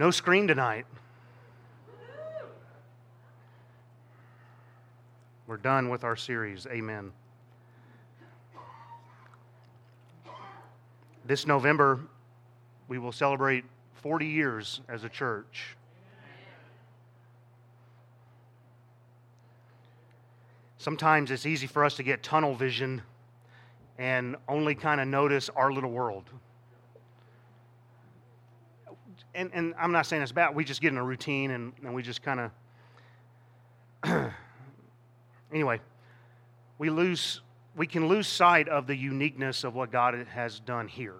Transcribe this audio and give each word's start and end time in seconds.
No 0.00 0.10
screen 0.10 0.48
tonight. 0.48 0.86
We're 5.46 5.58
done 5.58 5.90
with 5.90 6.04
our 6.04 6.16
series. 6.16 6.66
Amen. 6.68 7.12
This 11.26 11.46
November, 11.46 12.00
we 12.88 12.96
will 12.96 13.12
celebrate 13.12 13.66
40 13.96 14.24
years 14.24 14.80
as 14.88 15.04
a 15.04 15.10
church. 15.10 15.76
Sometimes 20.78 21.30
it's 21.30 21.44
easy 21.44 21.66
for 21.66 21.84
us 21.84 21.96
to 21.96 22.02
get 22.02 22.22
tunnel 22.22 22.54
vision 22.54 23.02
and 23.98 24.36
only 24.48 24.74
kind 24.74 24.98
of 24.98 25.08
notice 25.08 25.50
our 25.50 25.70
little 25.70 25.90
world. 25.90 26.24
And, 29.34 29.50
and 29.52 29.74
I'm 29.78 29.92
not 29.92 30.06
saying 30.06 30.22
it's 30.22 30.32
bad. 30.32 30.54
We 30.54 30.64
just 30.64 30.80
get 30.80 30.88
in 30.88 30.98
a 30.98 31.04
routine 31.04 31.50
and, 31.52 31.72
and 31.84 31.94
we 31.94 32.02
just 32.02 32.22
kind 32.22 32.50
of. 34.02 34.32
anyway, 35.52 35.80
we 36.78 36.90
lose, 36.90 37.42
we 37.76 37.86
can 37.86 38.08
lose 38.08 38.26
sight 38.26 38.68
of 38.68 38.86
the 38.86 38.96
uniqueness 38.96 39.64
of 39.64 39.74
what 39.74 39.92
God 39.92 40.14
has 40.32 40.60
done 40.60 40.88
here. 40.88 41.16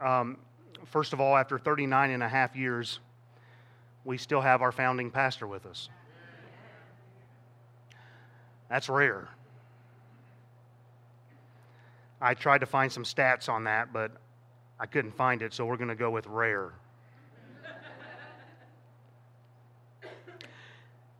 Um, 0.00 0.38
first 0.84 1.12
of 1.12 1.20
all, 1.20 1.36
after 1.36 1.58
39 1.58 2.10
and 2.10 2.22
a 2.22 2.28
half 2.28 2.54
years, 2.54 3.00
we 4.04 4.18
still 4.18 4.40
have 4.40 4.62
our 4.62 4.72
founding 4.72 5.10
pastor 5.10 5.46
with 5.46 5.66
us. 5.66 5.88
That's 8.68 8.88
rare. 8.88 9.28
I 12.20 12.34
tried 12.34 12.58
to 12.58 12.66
find 12.66 12.90
some 12.90 13.04
stats 13.04 13.48
on 13.48 13.64
that, 13.64 13.92
but 13.92 14.12
I 14.80 14.86
couldn't 14.86 15.16
find 15.16 15.42
it, 15.42 15.52
so 15.52 15.66
we're 15.66 15.76
going 15.76 15.88
to 15.88 15.94
go 15.94 16.10
with 16.10 16.26
rare. 16.26 16.72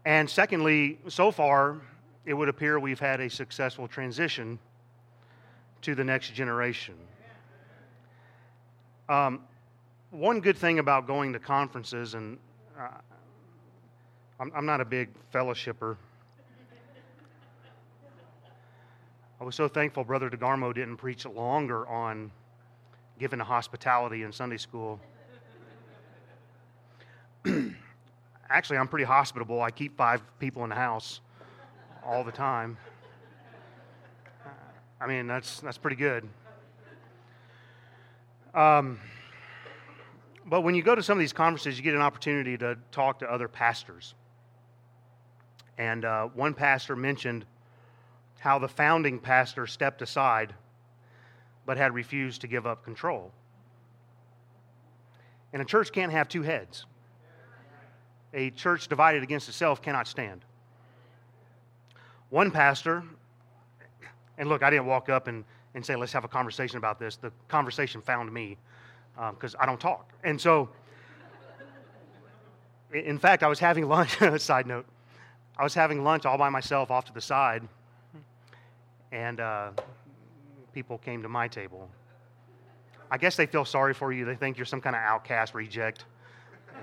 and 0.05 0.28
secondly, 0.28 0.98
so 1.08 1.30
far, 1.30 1.78
it 2.25 2.34
would 2.34 2.48
appear 2.48 2.78
we've 2.78 3.00
had 3.00 3.20
a 3.20 3.30
successful 3.30 3.86
transition 3.86 4.58
to 5.83 5.94
the 5.94 6.05
next 6.05 6.34
generation. 6.34 6.94
Um, 9.08 9.41
one 10.10 10.41
good 10.41 10.56
thing 10.56 10.78
about 10.78 11.06
going 11.06 11.33
to 11.33 11.38
conferences, 11.38 12.14
and 12.14 12.38
uh, 12.78 12.88
I'm, 14.41 14.50
I'm 14.55 14.66
not 14.66 14.81
a 14.81 14.84
big 14.84 15.10
fellowshipper. 15.33 15.97
I 19.38 19.44
was 19.44 19.54
so 19.54 19.68
thankful 19.68 20.02
Brother 20.02 20.30
DeGarmo 20.30 20.74
didn't 20.74 20.96
preach 20.96 21.26
longer 21.26 21.86
on 21.86 22.30
giving 23.18 23.38
hospitality 23.38 24.22
in 24.22 24.32
Sunday 24.32 24.56
school. 24.56 24.98
Actually, 28.48 28.78
I'm 28.78 28.88
pretty 28.88 29.04
hospitable. 29.04 29.60
I 29.60 29.70
keep 29.70 29.96
five 29.96 30.22
people 30.38 30.64
in 30.64 30.70
the 30.70 30.76
house 30.76 31.20
all 32.04 32.24
the 32.24 32.32
time. 32.32 32.78
I 34.98 35.06
mean, 35.06 35.26
that's, 35.26 35.60
that's 35.60 35.76
pretty 35.76 35.96
good. 35.96 36.26
Um, 38.54 38.98
but 40.46 40.62
when 40.62 40.74
you 40.74 40.82
go 40.82 40.94
to 40.94 41.02
some 41.02 41.18
of 41.18 41.20
these 41.20 41.34
conferences, 41.34 41.76
you 41.76 41.84
get 41.84 41.94
an 41.94 42.00
opportunity 42.00 42.56
to 42.56 42.78
talk 42.90 43.18
to 43.18 43.30
other 43.30 43.48
pastors. 43.48 44.14
And 45.76 46.06
uh, 46.06 46.28
one 46.28 46.54
pastor 46.54 46.96
mentioned 46.96 47.44
how 48.38 48.58
the 48.58 48.68
founding 48.68 49.18
pastor 49.18 49.66
stepped 49.66 50.02
aside 50.02 50.54
but 51.64 51.76
had 51.76 51.94
refused 51.94 52.40
to 52.42 52.46
give 52.46 52.66
up 52.66 52.84
control. 52.84 53.32
And 55.52 55.60
a 55.60 55.64
church 55.64 55.91
can't 55.91 56.12
have 56.12 56.28
two 56.28 56.42
heads. 56.42 56.86
A 58.34 58.50
church 58.50 58.88
divided 58.88 59.22
against 59.22 59.48
itself 59.48 59.82
cannot 59.82 60.06
stand. 60.06 60.44
One 62.30 62.50
pastor, 62.50 63.02
and 64.38 64.48
look, 64.48 64.62
I 64.62 64.70
didn't 64.70 64.86
walk 64.86 65.08
up 65.08 65.26
and 65.26 65.44
and 65.76 65.84
say, 65.84 65.94
let's 65.94 66.12
have 66.14 66.25
a 66.25 66.28
conversation 66.28 66.78
about 66.78 66.98
this. 66.98 67.16
The 67.16 67.30
conversation 67.48 68.00
found 68.00 68.32
me 68.32 68.56
because 69.14 69.54
um, 69.54 69.60
I 69.60 69.66
don't 69.66 69.78
talk. 69.78 70.10
And 70.25 70.41
so, 70.41 70.70
in 72.92 73.19
fact, 73.19 73.42
I 73.42 73.46
was 73.46 73.58
having 73.58 73.86
lunch, 73.88 74.19
side 74.38 74.66
note, 74.66 74.86
I 75.58 75.62
was 75.62 75.75
having 75.75 76.02
lunch 76.02 76.25
all 76.25 76.38
by 76.38 76.48
myself 76.48 76.91
off 76.91 77.04
to 77.04 77.12
the 77.12 77.20
side, 77.20 77.69
and 79.12 79.41
uh, 79.41 79.71
people 80.72 80.99
came 80.99 81.22
to 81.22 81.28
my 81.28 81.49
table. 81.49 81.89
I 83.11 83.19
guess 83.19 83.37
they 83.37 83.47
feel 83.47 83.65
sorry 83.65 83.94
for 83.94 84.12
you. 84.12 84.25
They 84.25 84.34
think 84.34 84.56
you're 84.56 84.67
some 84.67 84.81
kind 84.81 84.97
of 84.97 85.03
outcast 85.03 85.55
reject. 85.55 86.05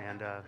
And 0.06 0.22
uh, 0.22 0.40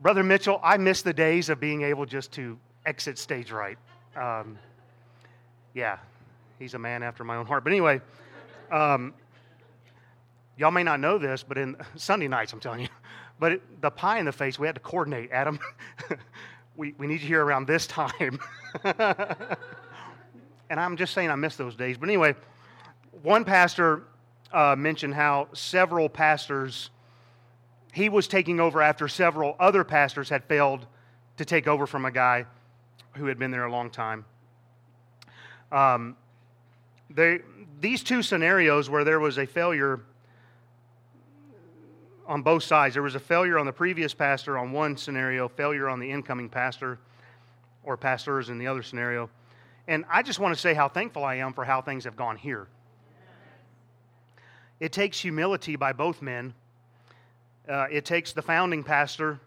Brother 0.00 0.22
Mitchell, 0.22 0.60
I 0.62 0.76
miss 0.76 1.02
the 1.02 1.12
days 1.12 1.48
of 1.48 1.60
being 1.60 1.82
able 1.82 2.06
just 2.06 2.32
to 2.32 2.58
exit 2.86 3.18
stage 3.18 3.50
right. 3.50 3.76
Um, 4.16 4.58
yeah, 5.74 5.98
he's 6.58 6.74
a 6.74 6.78
man 6.78 7.02
after 7.02 7.24
my 7.24 7.36
own 7.36 7.46
heart. 7.46 7.64
But 7.64 7.72
anyway, 7.72 8.00
um, 8.70 9.12
y'all 10.56 10.70
may 10.70 10.82
not 10.82 11.00
know 11.00 11.18
this, 11.18 11.42
but 11.42 11.58
in 11.58 11.76
Sunday 11.96 12.28
nights, 12.28 12.52
I'm 12.52 12.60
telling 12.60 12.80
you, 12.80 12.88
but 13.38 13.52
it, 13.52 13.82
the 13.82 13.90
pie 13.90 14.18
in 14.18 14.26
the 14.26 14.32
face, 14.32 14.58
we 14.58 14.66
had 14.66 14.76
to 14.76 14.80
coordinate. 14.80 15.30
Adam, 15.32 15.58
we, 16.76 16.94
we 16.98 17.06
need 17.06 17.20
you 17.20 17.28
here 17.28 17.44
around 17.44 17.66
this 17.66 17.86
time. 17.86 18.38
and 20.70 20.78
I'm 20.78 20.96
just 20.96 21.12
saying 21.12 21.30
I 21.30 21.34
miss 21.34 21.56
those 21.56 21.74
days. 21.74 21.98
But 21.98 22.08
anyway, 22.08 22.34
one 23.22 23.44
pastor 23.44 24.04
uh, 24.52 24.76
mentioned 24.78 25.14
how 25.14 25.48
several 25.52 26.08
pastors, 26.08 26.90
he 27.92 28.08
was 28.08 28.28
taking 28.28 28.60
over 28.60 28.80
after 28.80 29.08
several 29.08 29.56
other 29.58 29.84
pastors 29.84 30.28
had 30.28 30.44
failed 30.44 30.86
to 31.36 31.44
take 31.44 31.66
over 31.66 31.86
from 31.86 32.04
a 32.04 32.10
guy 32.10 32.46
who 33.16 33.26
had 33.26 33.38
been 33.38 33.50
there 33.50 33.64
a 33.64 33.70
long 33.70 33.90
time. 33.90 34.24
Um, 35.72 36.16
they, 37.10 37.40
these 37.80 38.04
two 38.04 38.22
scenarios 38.22 38.88
where 38.88 39.02
there 39.02 39.18
was 39.18 39.38
a 39.38 39.46
failure 39.46 40.00
on 42.28 42.42
both 42.42 42.62
sides, 42.62 42.94
there 42.94 43.02
was 43.02 43.16
a 43.16 43.20
failure 43.20 43.58
on 43.58 43.66
the 43.66 43.72
previous 43.72 44.14
pastor 44.14 44.56
on 44.56 44.70
one 44.70 44.96
scenario, 44.96 45.48
failure 45.48 45.88
on 45.88 45.98
the 45.98 46.08
incoming 46.08 46.48
pastor 46.48 47.00
or 47.82 47.96
pastors 47.96 48.50
in 48.50 48.58
the 48.58 48.68
other 48.68 48.84
scenario. 48.84 49.28
And 49.90 50.04
I 50.08 50.22
just 50.22 50.38
want 50.38 50.54
to 50.54 50.60
say 50.60 50.72
how 50.72 50.88
thankful 50.88 51.24
I 51.24 51.34
am 51.34 51.52
for 51.52 51.64
how 51.64 51.82
things 51.82 52.04
have 52.04 52.14
gone 52.14 52.36
here. 52.36 52.68
It 54.78 54.92
takes 54.92 55.18
humility 55.18 55.74
by 55.74 55.92
both 55.92 56.22
men. 56.22 56.54
Uh, 57.68 57.86
it 57.90 58.04
takes 58.04 58.32
the 58.32 58.40
founding 58.40 58.84
pastor 58.84 59.40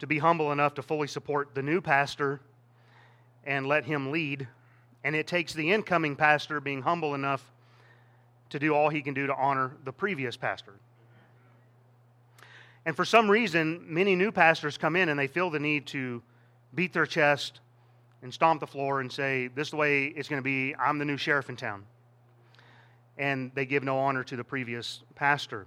to 0.00 0.06
be 0.08 0.18
humble 0.18 0.50
enough 0.50 0.74
to 0.74 0.82
fully 0.82 1.06
support 1.06 1.54
the 1.54 1.62
new 1.62 1.80
pastor 1.80 2.40
and 3.44 3.68
let 3.68 3.84
him 3.84 4.10
lead 4.10 4.48
and 5.04 5.14
it 5.14 5.28
takes 5.28 5.52
the 5.52 5.70
incoming 5.70 6.16
pastor 6.16 6.60
being 6.60 6.82
humble 6.82 7.14
enough 7.14 7.52
to 8.50 8.58
do 8.58 8.74
all 8.74 8.88
he 8.88 9.00
can 9.00 9.14
do 9.14 9.28
to 9.28 9.34
honor 9.36 9.76
the 9.84 9.92
previous 9.92 10.36
pastor. 10.36 10.74
And 12.84 12.96
for 12.96 13.04
some 13.04 13.30
reason, 13.30 13.84
many 13.86 14.16
new 14.16 14.32
pastors 14.32 14.76
come 14.76 14.96
in 14.96 15.08
and 15.08 15.16
they 15.16 15.28
feel 15.28 15.50
the 15.50 15.60
need 15.60 15.86
to 15.88 16.20
beat 16.74 16.92
their 16.92 17.06
chest 17.06 17.60
and 18.22 18.32
stomp 18.32 18.60
the 18.60 18.66
floor 18.66 19.00
and 19.00 19.10
say, 19.10 19.48
This 19.48 19.68
is 19.68 19.70
the 19.72 19.76
way 19.76 20.04
it's 20.04 20.28
going 20.28 20.40
to 20.40 20.44
be. 20.44 20.74
I'm 20.76 20.98
the 20.98 21.04
new 21.04 21.16
sheriff 21.16 21.48
in 21.48 21.56
town. 21.56 21.84
And 23.18 23.50
they 23.54 23.66
give 23.66 23.82
no 23.82 23.98
honor 23.98 24.24
to 24.24 24.36
the 24.36 24.44
previous 24.44 25.02
pastor. 25.14 25.66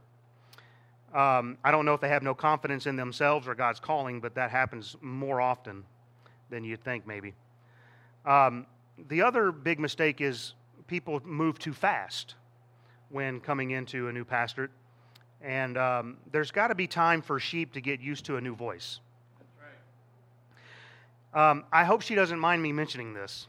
Um, 1.13 1.57
I 1.63 1.71
don't 1.71 1.85
know 1.85 1.93
if 1.93 2.01
they 2.01 2.09
have 2.09 2.23
no 2.23 2.33
confidence 2.33 2.87
in 2.87 2.95
themselves 2.95 3.47
or 3.47 3.55
God's 3.55 3.79
calling, 3.79 4.19
but 4.19 4.35
that 4.35 4.51
happens 4.51 4.97
more 5.01 5.39
often 5.39 5.83
than 6.49 6.63
you'd 6.63 6.83
think, 6.83 7.07
maybe. 7.07 7.33
Um, 8.25 8.65
the 9.07 9.21
other 9.21 9.51
big 9.51 9.79
mistake 9.79 10.19
is 10.19 10.53
people 10.87 11.21
move 11.23 11.59
too 11.59 11.73
fast 11.73 12.35
when 13.09 13.39
coming 13.39 13.71
into 13.71 14.07
a 14.07 14.13
new 14.13 14.25
pastorate. 14.25 14.71
And 15.41 15.77
um, 15.77 16.17
there's 16.31 16.51
got 16.51 16.67
to 16.67 16.75
be 16.75 16.87
time 16.87 17.21
for 17.21 17.39
sheep 17.39 17.73
to 17.73 17.81
get 17.81 18.01
used 18.01 18.25
to 18.25 18.37
a 18.37 18.41
new 18.41 18.55
voice. 18.55 18.99
Um, 21.35 21.65
I 21.71 21.83
hope 21.83 22.01
she 22.01 22.15
doesn't 22.15 22.39
mind 22.39 22.63
me 22.63 22.71
mentioning 22.71 23.13
this. 23.13 23.47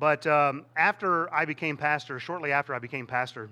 But 0.00 0.26
um, 0.26 0.64
after 0.74 1.32
I 1.32 1.44
became 1.44 1.76
pastor, 1.76 2.18
shortly 2.18 2.50
after 2.50 2.74
I 2.74 2.78
became 2.78 3.06
pastor, 3.06 3.50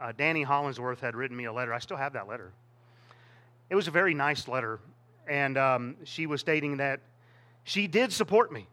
uh, 0.00 0.12
Danny 0.16 0.42
Hollingsworth 0.42 1.00
had 1.00 1.14
written 1.14 1.36
me 1.36 1.44
a 1.44 1.52
letter. 1.52 1.72
I 1.72 1.78
still 1.78 1.96
have 1.96 2.14
that 2.14 2.26
letter. 2.26 2.50
It 3.70 3.76
was 3.76 3.86
a 3.86 3.92
very 3.92 4.12
nice 4.12 4.48
letter. 4.48 4.80
And 5.28 5.56
um, 5.56 5.96
she 6.02 6.26
was 6.26 6.40
stating 6.40 6.78
that 6.78 6.98
she 7.62 7.86
did 7.86 8.12
support 8.12 8.52
me. 8.52 8.66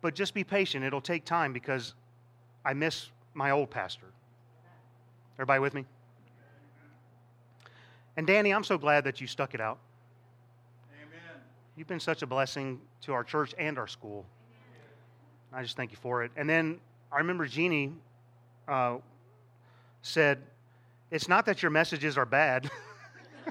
But 0.00 0.14
just 0.14 0.32
be 0.32 0.44
patient. 0.44 0.82
It'll 0.82 1.02
take 1.02 1.26
time 1.26 1.52
because 1.52 1.92
I 2.64 2.72
miss 2.72 3.10
my 3.34 3.50
old 3.50 3.70
pastor. 3.70 4.06
Everybody 5.36 5.60
with 5.60 5.74
me? 5.74 5.84
And 8.16 8.26
Danny, 8.26 8.54
I'm 8.54 8.64
so 8.64 8.78
glad 8.78 9.04
that 9.04 9.20
you 9.20 9.26
stuck 9.26 9.52
it 9.52 9.60
out. 9.60 9.78
You've 11.80 11.88
been 11.88 11.98
such 11.98 12.20
a 12.20 12.26
blessing 12.26 12.78
to 13.04 13.14
our 13.14 13.24
church 13.24 13.54
and 13.56 13.78
our 13.78 13.86
school. 13.86 14.26
I 15.50 15.62
just 15.62 15.78
thank 15.78 15.92
you 15.92 15.96
for 15.96 16.22
it. 16.22 16.30
And 16.36 16.46
then 16.46 16.78
I 17.10 17.16
remember 17.20 17.46
Jeannie 17.46 17.94
uh, 18.68 18.98
said, 20.02 20.42
It's 21.10 21.26
not 21.26 21.46
that 21.46 21.62
your 21.62 21.70
messages 21.70 22.18
are 22.18 22.26
bad. 22.26 22.70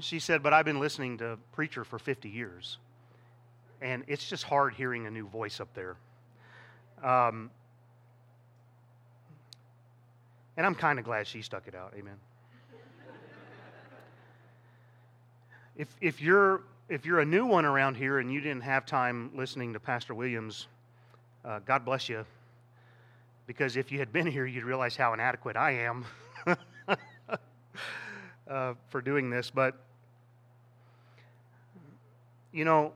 she 0.00 0.18
said, 0.18 0.42
But 0.42 0.52
I've 0.52 0.64
been 0.64 0.80
listening 0.80 1.18
to 1.18 1.38
Preacher 1.52 1.84
for 1.84 2.00
50 2.00 2.28
years, 2.28 2.78
and 3.80 4.02
it's 4.08 4.28
just 4.28 4.42
hard 4.42 4.74
hearing 4.74 5.06
a 5.06 5.12
new 5.12 5.28
voice 5.28 5.60
up 5.60 5.72
there. 5.74 5.94
Um, 7.04 7.52
and 10.56 10.66
I'm 10.66 10.74
kind 10.74 10.98
of 10.98 11.04
glad 11.04 11.26
she 11.26 11.42
stuck 11.42 11.66
it 11.66 11.74
out. 11.74 11.92
Amen. 11.96 12.16
if, 15.76 15.88
if, 16.00 16.20
you're, 16.20 16.62
if 16.88 17.06
you're 17.06 17.20
a 17.20 17.24
new 17.24 17.46
one 17.46 17.64
around 17.64 17.96
here 17.96 18.18
and 18.18 18.32
you 18.32 18.40
didn't 18.40 18.62
have 18.62 18.86
time 18.86 19.30
listening 19.34 19.72
to 19.72 19.80
Pastor 19.80 20.14
Williams, 20.14 20.66
uh, 21.44 21.60
God 21.60 21.84
bless 21.84 22.08
you. 22.08 22.24
Because 23.46 23.76
if 23.76 23.90
you 23.90 23.98
had 23.98 24.12
been 24.12 24.26
here, 24.26 24.46
you'd 24.46 24.64
realize 24.64 24.96
how 24.96 25.12
inadequate 25.12 25.56
I 25.56 25.72
am 25.72 26.04
uh, 28.48 28.74
for 28.88 29.00
doing 29.00 29.30
this. 29.30 29.50
But 29.50 29.76
you 32.52 32.64
know, 32.64 32.92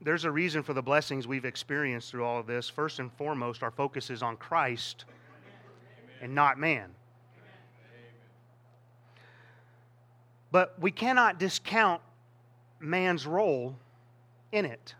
there's 0.00 0.24
a 0.24 0.30
reason 0.30 0.62
for 0.62 0.72
the 0.72 0.82
blessings 0.82 1.26
we've 1.26 1.44
experienced 1.44 2.10
through 2.10 2.24
all 2.24 2.38
of 2.38 2.46
this. 2.46 2.68
First 2.68 2.98
and 2.98 3.12
foremost, 3.12 3.62
our 3.62 3.70
focus 3.70 4.10
is 4.10 4.22
on 4.22 4.36
Christ 4.36 5.04
and 6.20 6.34
not 6.34 6.58
man. 6.58 6.90
But 10.52 10.74
we 10.80 10.90
cannot 10.90 11.38
discount 11.38 12.02
man's 12.80 13.26
role 13.26 13.76
in 14.52 14.64
it. 14.64 14.94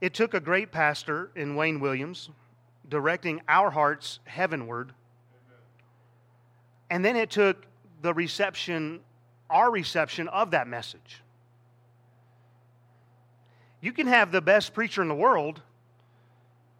It 0.00 0.14
took 0.14 0.34
a 0.34 0.40
great 0.40 0.70
pastor 0.70 1.30
in 1.34 1.56
Wayne 1.56 1.80
Williams 1.80 2.30
directing 2.88 3.42
our 3.48 3.70
hearts 3.70 4.20
heavenward. 4.24 4.92
And 6.90 7.04
then 7.04 7.16
it 7.16 7.30
took 7.30 7.64
the 8.02 8.14
reception 8.14 9.00
our 9.50 9.70
reception 9.70 10.28
of 10.28 10.50
that 10.50 10.68
message. 10.68 11.22
You 13.80 13.92
can 13.92 14.06
have 14.06 14.32
the 14.32 14.40
best 14.40 14.74
preacher 14.74 15.02
in 15.02 15.08
the 15.08 15.14
world, 15.14 15.62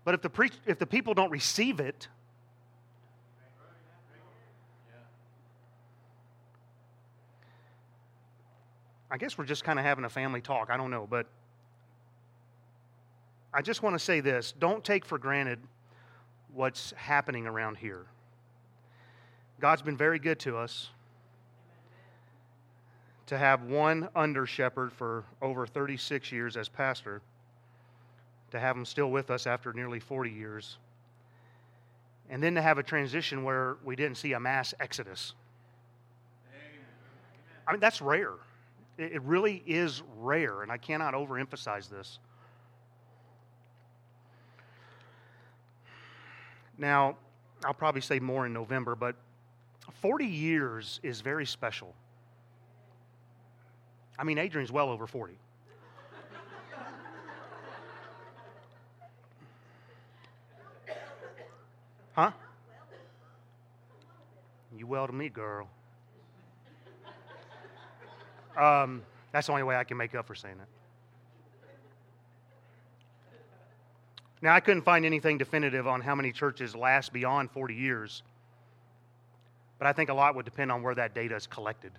but 0.08 0.14
if 0.14 0.22
the, 0.22 0.31
pre- 0.31 0.50
if 0.64 0.78
the 0.78 0.87
people 0.87 1.12
don't 1.12 1.31
receive 1.31 1.81
it, 1.81 2.08
I 9.10 9.19
guess 9.19 9.37
we're 9.37 9.44
just 9.44 9.64
kind 9.64 9.78
of 9.78 9.84
having 9.84 10.06
a 10.06 10.08
family 10.08 10.40
talk. 10.40 10.70
I 10.70 10.78
don't 10.78 10.90
know, 10.90 11.06
but 11.06 11.26
I 13.52 13.60
just 13.60 13.82
want 13.82 13.96
to 13.96 13.99
say 13.99 14.20
this 14.20 14.55
don't 14.58 14.82
take 14.82 15.05
for 15.05 15.19
granted 15.19 15.58
what's 16.55 16.93
happening 16.93 17.46
around 17.46 17.76
here. 17.76 18.06
God's 19.60 19.82
been 19.82 19.99
very 19.99 20.19
good 20.19 20.38
to 20.38 20.56
us 20.56 20.88
to 23.26 23.37
have 23.37 23.64
one 23.64 24.08
under 24.16 24.46
shepherd 24.46 24.90
for 24.90 25.25
over 25.43 25.66
36 25.66 26.32
years 26.32 26.56
as 26.56 26.70
pastor, 26.70 27.20
to 28.50 28.59
have 28.59 28.77
him 28.77 28.85
still 28.85 29.11
with 29.11 29.31
us 29.31 29.47
after 29.47 29.73
nearly 29.73 30.00
40 30.00 30.31
years, 30.31 30.79
and 32.31 32.43
then 32.43 32.55
to 32.55 32.62
have 32.62 32.79
a 32.79 32.83
transition 32.83 33.45
where 33.45 33.77
we 33.85 33.97
didn't 33.97 34.17
see 34.17 34.33
a 34.33 34.41
mass 34.41 34.75
exodus. 34.81 35.35
I 37.67 37.73
mean, 37.73 37.81
that's 37.81 38.00
rare. 38.00 38.33
It 38.97 39.23
really 39.23 39.62
is 39.67 40.03
rare, 40.19 40.62
and 40.62 40.73
I 40.73 40.79
cannot 40.79 41.15
overemphasize 41.15 41.89
this. 41.89 42.19
Now, 46.79 47.17
I'll 47.65 47.75
probably 47.75 48.01
say 48.01 48.19
more 48.21 48.47
in 48.47 48.53
November, 48.53 48.94
but 48.94 49.17
40 50.01 50.25
years 50.27 51.01
is 51.03 51.21
very 51.21 51.44
special. 51.44 51.94
I 54.19 54.25
mean, 54.25 54.39
Adrian's 54.39 54.73
well 54.73 54.89
over 54.89 55.06
40. 55.06 55.35
Huh? 62.19 62.32
You 64.76 64.88
well 64.88 65.06
to 65.06 65.12
me, 65.12 65.29
girl. 65.29 65.69
Um, 68.56 69.03
that's 69.31 69.47
the 69.47 69.53
only 69.53 69.62
way 69.62 69.76
I 69.76 69.85
can 69.85 69.97
make 69.97 70.17
up 70.17 70.26
for 70.26 70.35
saying 70.35 70.56
that. 70.59 70.67
Now, 74.43 74.53
I 74.53 74.59
couldn't 74.59 74.82
find 74.82 75.06
anything 75.06 75.38
definitive 75.38 75.87
on 75.87 76.00
how 76.00 76.17
many 76.17 76.32
churches 76.32 76.75
last 76.75 77.12
beyond 77.12 77.53
40 77.53 77.75
years, 77.75 78.25
but 79.79 79.87
I 79.87 79.93
think 79.93 80.11
a 80.11 80.15
lot 80.15 80.35
would 80.35 80.44
depend 80.44 80.73
on 80.73 80.82
where 80.82 80.97
that 80.97 81.15
data 81.15 81.37
is 81.37 81.47
collected. 81.47 81.93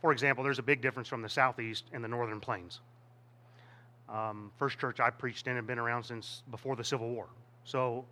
For 0.00 0.12
example, 0.12 0.42
there's 0.44 0.58
a 0.58 0.62
big 0.62 0.80
difference 0.80 1.08
from 1.08 1.20
the 1.20 1.28
southeast 1.28 1.84
and 1.92 2.02
the 2.02 2.08
northern 2.08 2.40
plains. 2.40 2.80
Um, 4.08 4.50
first 4.58 4.78
church 4.78 4.98
I 4.98 5.10
preached 5.10 5.46
in 5.46 5.56
had 5.56 5.66
been 5.66 5.78
around 5.78 6.04
since 6.04 6.42
before 6.50 6.74
the 6.74 6.84
Civil 6.84 7.10
War, 7.10 7.26
so 7.64 8.06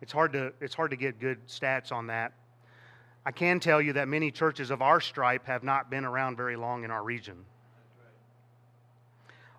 it's 0.00 0.12
hard 0.12 0.32
to 0.32 0.52
it's 0.60 0.74
hard 0.74 0.90
to 0.90 0.96
get 0.96 1.20
good 1.20 1.46
stats 1.46 1.92
on 1.92 2.06
that. 2.08 2.32
I 3.26 3.32
can 3.32 3.58
tell 3.60 3.80
you 3.80 3.94
that 3.94 4.06
many 4.08 4.30
churches 4.30 4.70
of 4.70 4.82
our 4.82 5.00
stripe 5.00 5.46
have 5.46 5.62
not 5.62 5.90
been 5.90 6.04
around 6.04 6.36
very 6.36 6.56
long 6.56 6.84
in 6.84 6.90
our 6.90 7.02
region. 7.02 7.44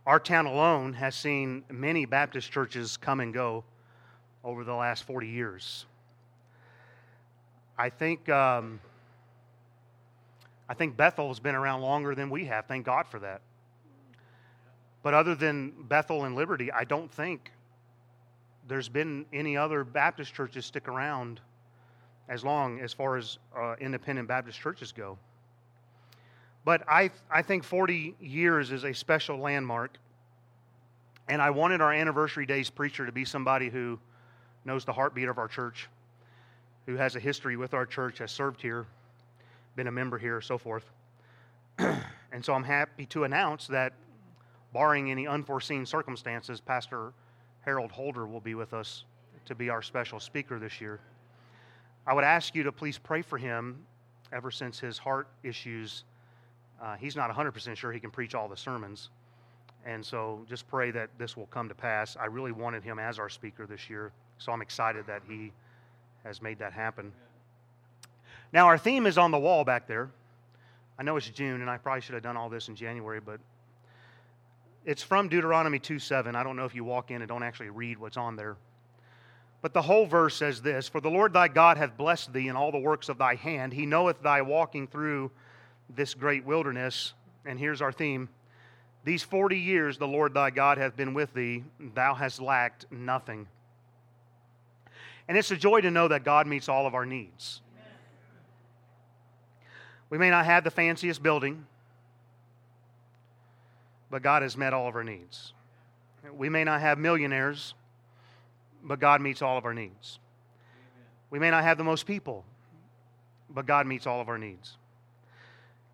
Our 0.06 0.20
town 0.20 0.46
alone 0.46 0.94
has 0.94 1.16
seen 1.16 1.64
many 1.72 2.06
Baptist 2.06 2.52
churches 2.52 2.96
come 2.96 3.20
and 3.22 3.34
go 3.34 3.64
over 4.44 4.64
the 4.64 4.76
last 4.76 5.04
40 5.06 5.28
years. 5.28 5.86
I 7.78 7.90
think. 7.90 8.30
Um, 8.30 8.80
I 10.68 10.74
think 10.74 10.98
Bethel 10.98 11.28
has 11.28 11.40
been 11.40 11.56
around 11.56 11.82
longer 11.82 12.16
than 12.16 12.30
we 12.30 12.46
have. 12.46 12.66
Thank 12.66 12.86
God 12.86 13.08
for 13.08 13.20
that. 13.20 13.42
But 15.04 15.14
other 15.14 15.36
than 15.36 15.72
Bethel 15.84 16.26
and 16.26 16.36
Liberty, 16.36 16.72
I 16.72 16.84
don't 16.84 17.12
think 17.12 17.52
there's 18.68 18.90
been 18.90 19.26
any 19.34 19.58
other 19.58 19.84
Baptist 19.84 20.34
churches 20.34 20.66
stick 20.66 20.88
around 20.88 21.40
as 22.28 22.44
long 22.44 22.80
as 22.80 22.94
far 22.94 23.18
as 23.18 23.38
uh, 23.56 23.76
independent 23.80 24.28
Baptist 24.28 24.60
churches 24.60 24.92
go. 24.92 25.18
But 26.64 26.84
I, 26.90 27.12
I 27.30 27.44
think 27.44 27.64
40 27.64 28.16
years 28.20 28.72
is 28.72 28.84
a 28.84 28.94
special 28.94 29.38
landmark. 29.38 29.98
And 31.28 31.42
I 31.42 31.52
wanted 31.52 31.82
our 31.82 31.92
anniversary 31.94 32.46
days 32.46 32.70
preacher 32.70 33.06
to 33.06 33.12
be 33.12 33.26
somebody 33.26 33.70
who 33.70 34.00
knows 34.64 34.86
the 34.86 34.94
heartbeat 34.94 35.28
of 35.28 35.38
our 35.38 35.48
church, 35.48 35.88
who 36.86 36.96
has 36.96 37.16
a 37.16 37.20
history 37.20 37.58
with 37.58 37.74
our 37.74 37.86
church, 37.86 38.18
has 38.20 38.32
served 38.32 38.62
here 38.62 38.86
been 39.76 39.88
a 39.88 39.92
member 39.92 40.18
here, 40.18 40.42
so 40.42 40.58
forth. 40.58 40.90
and 41.78 42.44
so 42.44 42.54
I'm 42.54 42.64
happy 42.64 43.06
to 43.08 43.26
announce 43.26 43.68
that, 43.68 43.94
barring 44.74 45.12
any 45.12 45.28
unforeseen 45.28 45.86
circumstances, 45.86 46.60
Pastor 46.60 47.14
Harold 47.66 47.92
Holder 47.92 48.28
will 48.28 48.40
be 48.40 48.54
with 48.54 48.74
us 48.74 49.04
to 49.46 49.56
be 49.56 49.70
our 49.70 49.82
special 49.82 50.20
speaker 50.20 50.60
this 50.60 50.80
year. 50.80 51.00
I 52.06 52.14
would 52.14 52.24
ask 52.24 52.54
you 52.54 52.62
to 52.64 52.72
please 52.72 53.00
pray 53.00 53.24
for 53.24 53.40
him 53.40 53.80
ever 54.32 54.52
since 54.52 54.80
his 54.80 55.00
heart 55.00 55.28
issues. 55.44 56.04
Uh, 56.82 56.96
he's 56.96 57.16
not 57.16 57.32
100% 57.32 57.76
sure 57.76 57.92
he 57.92 58.00
can 58.00 58.12
preach 58.12 58.36
all 58.36 58.48
the 58.48 58.56
sermons. 58.56 59.10
And 59.84 60.06
so 60.06 60.46
just 60.48 60.68
pray 60.68 60.92
that 60.92 61.10
this 61.18 61.36
will 61.36 61.48
come 61.48 61.68
to 61.68 61.76
pass. 61.76 62.16
I 62.20 62.26
really 62.26 62.52
wanted 62.52 62.84
him 62.84 63.00
as 63.00 63.18
our 63.18 63.30
speaker 63.30 63.66
this 63.66 63.90
year, 63.90 64.12
so 64.38 64.52
I'm 64.52 64.62
excited 64.62 65.08
that 65.08 65.24
he 65.28 65.52
has 66.24 66.42
made 66.42 66.60
that 66.60 66.72
happen. 66.74 67.12
Now, 68.54 68.68
our 68.68 68.78
theme 68.78 69.08
is 69.08 69.18
on 69.18 69.32
the 69.32 69.40
wall 69.40 69.64
back 69.64 69.88
there. 69.88 70.10
I 70.98 71.04
know 71.04 71.18
it's 71.18 71.30
June, 71.30 71.62
and 71.62 71.70
I 71.70 71.78
probably 71.78 72.02
should 72.02 72.14
have 72.14 72.24
done 72.24 72.38
all 72.38 72.50
this 72.50 72.68
in 72.68 72.76
January, 72.76 73.20
but 73.20 73.40
it's 74.86 75.02
from 75.02 75.30
Deuteronomy 75.30 75.80
2 75.80 76.00
7. 76.00 76.36
I 76.36 76.44
don't 76.44 76.56
know 76.56 76.66
if 76.66 76.76
you 76.76 76.84
walk 76.84 77.12
in 77.12 77.22
and 77.22 77.28
don't 77.28 77.44
actually 77.44 77.70
read 77.70 77.98
what's 77.98 78.18
on 78.18 78.36
there. 78.36 78.56
But 79.62 79.74
the 79.74 79.82
whole 79.82 80.06
verse 80.06 80.36
says 80.36 80.62
this 80.62 80.88
For 80.88 81.02
the 81.02 81.10
Lord 81.10 81.34
thy 81.34 81.48
God 81.48 81.78
hath 81.78 81.98
blessed 81.98 82.32
thee 82.34 82.48
in 82.48 82.56
all 82.56 82.72
the 82.72 82.78
works 82.78 83.10
of 83.10 83.18
thy 83.18 83.36
hand. 83.36 83.74
He 83.74 83.88
knoweth 83.88 84.22
thy 84.22 84.44
walking 84.44 84.88
through 84.88 85.32
this 85.90 86.14
great 86.14 86.46
wilderness. 86.46 87.14
And 87.46 87.60
here's 87.60 87.82
our 87.82 87.92
theme 87.92 88.30
These 89.04 89.24
40 89.24 89.58
years 89.58 89.98
the 89.98 90.08
Lord 90.08 90.36
thy 90.36 90.52
God 90.52 90.78
hath 90.78 90.96
been 90.96 91.16
with 91.16 91.34
thee, 91.34 91.64
thou 91.80 92.14
hast 92.14 92.40
lacked 92.40 92.86
nothing. 92.92 93.48
And 95.28 95.36
it's 95.36 95.50
a 95.50 95.58
joy 95.58 95.82
to 95.82 95.90
know 95.90 96.08
that 96.10 96.24
God 96.24 96.46
meets 96.46 96.70
all 96.70 96.86
of 96.86 96.94
our 96.94 97.06
needs. 97.06 97.62
We 100.12 100.20
may 100.20 100.30
not 100.30 100.46
have 100.46 100.64
the 100.64 100.70
fanciest 100.70 101.24
building, 101.24 101.66
but 104.10 104.22
God 104.22 104.42
has 104.42 104.56
met 104.56 104.74
all 104.74 104.88
of 104.88 104.96
our 104.96 105.04
needs. 105.04 105.54
We 106.34 106.50
may 106.50 106.64
not 106.64 106.82
have 106.82 106.98
millionaires, 106.98 107.74
but 108.84 109.00
God 109.00 109.22
meets 109.22 109.42
all 109.42 109.58
of 109.58 109.66
our 109.66 109.74
needs. 109.74 110.20
We 111.30 111.40
may 111.40 111.50
not 111.50 111.64
have 111.64 111.78
the 111.78 111.84
most 111.84 112.06
people, 112.06 112.46
but 113.50 113.66
God 113.66 113.88
meets 113.88 114.08
all 114.08 114.22
of 114.22 114.30
our 114.30 114.38
needs. 114.38 114.78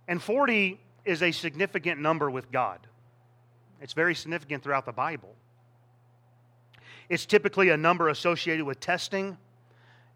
And 0.07 0.21
40 0.21 0.79
is 1.05 1.23
a 1.23 1.31
significant 1.31 1.99
number 1.99 2.29
with 2.29 2.51
God. 2.51 2.79
It's 3.81 3.93
very 3.93 4.13
significant 4.13 4.63
throughout 4.63 4.85
the 4.85 4.91
Bible. 4.91 5.33
It's 7.09 7.25
typically 7.25 7.69
a 7.69 7.77
number 7.77 8.09
associated 8.09 8.65
with 8.65 8.79
testing 8.79 9.37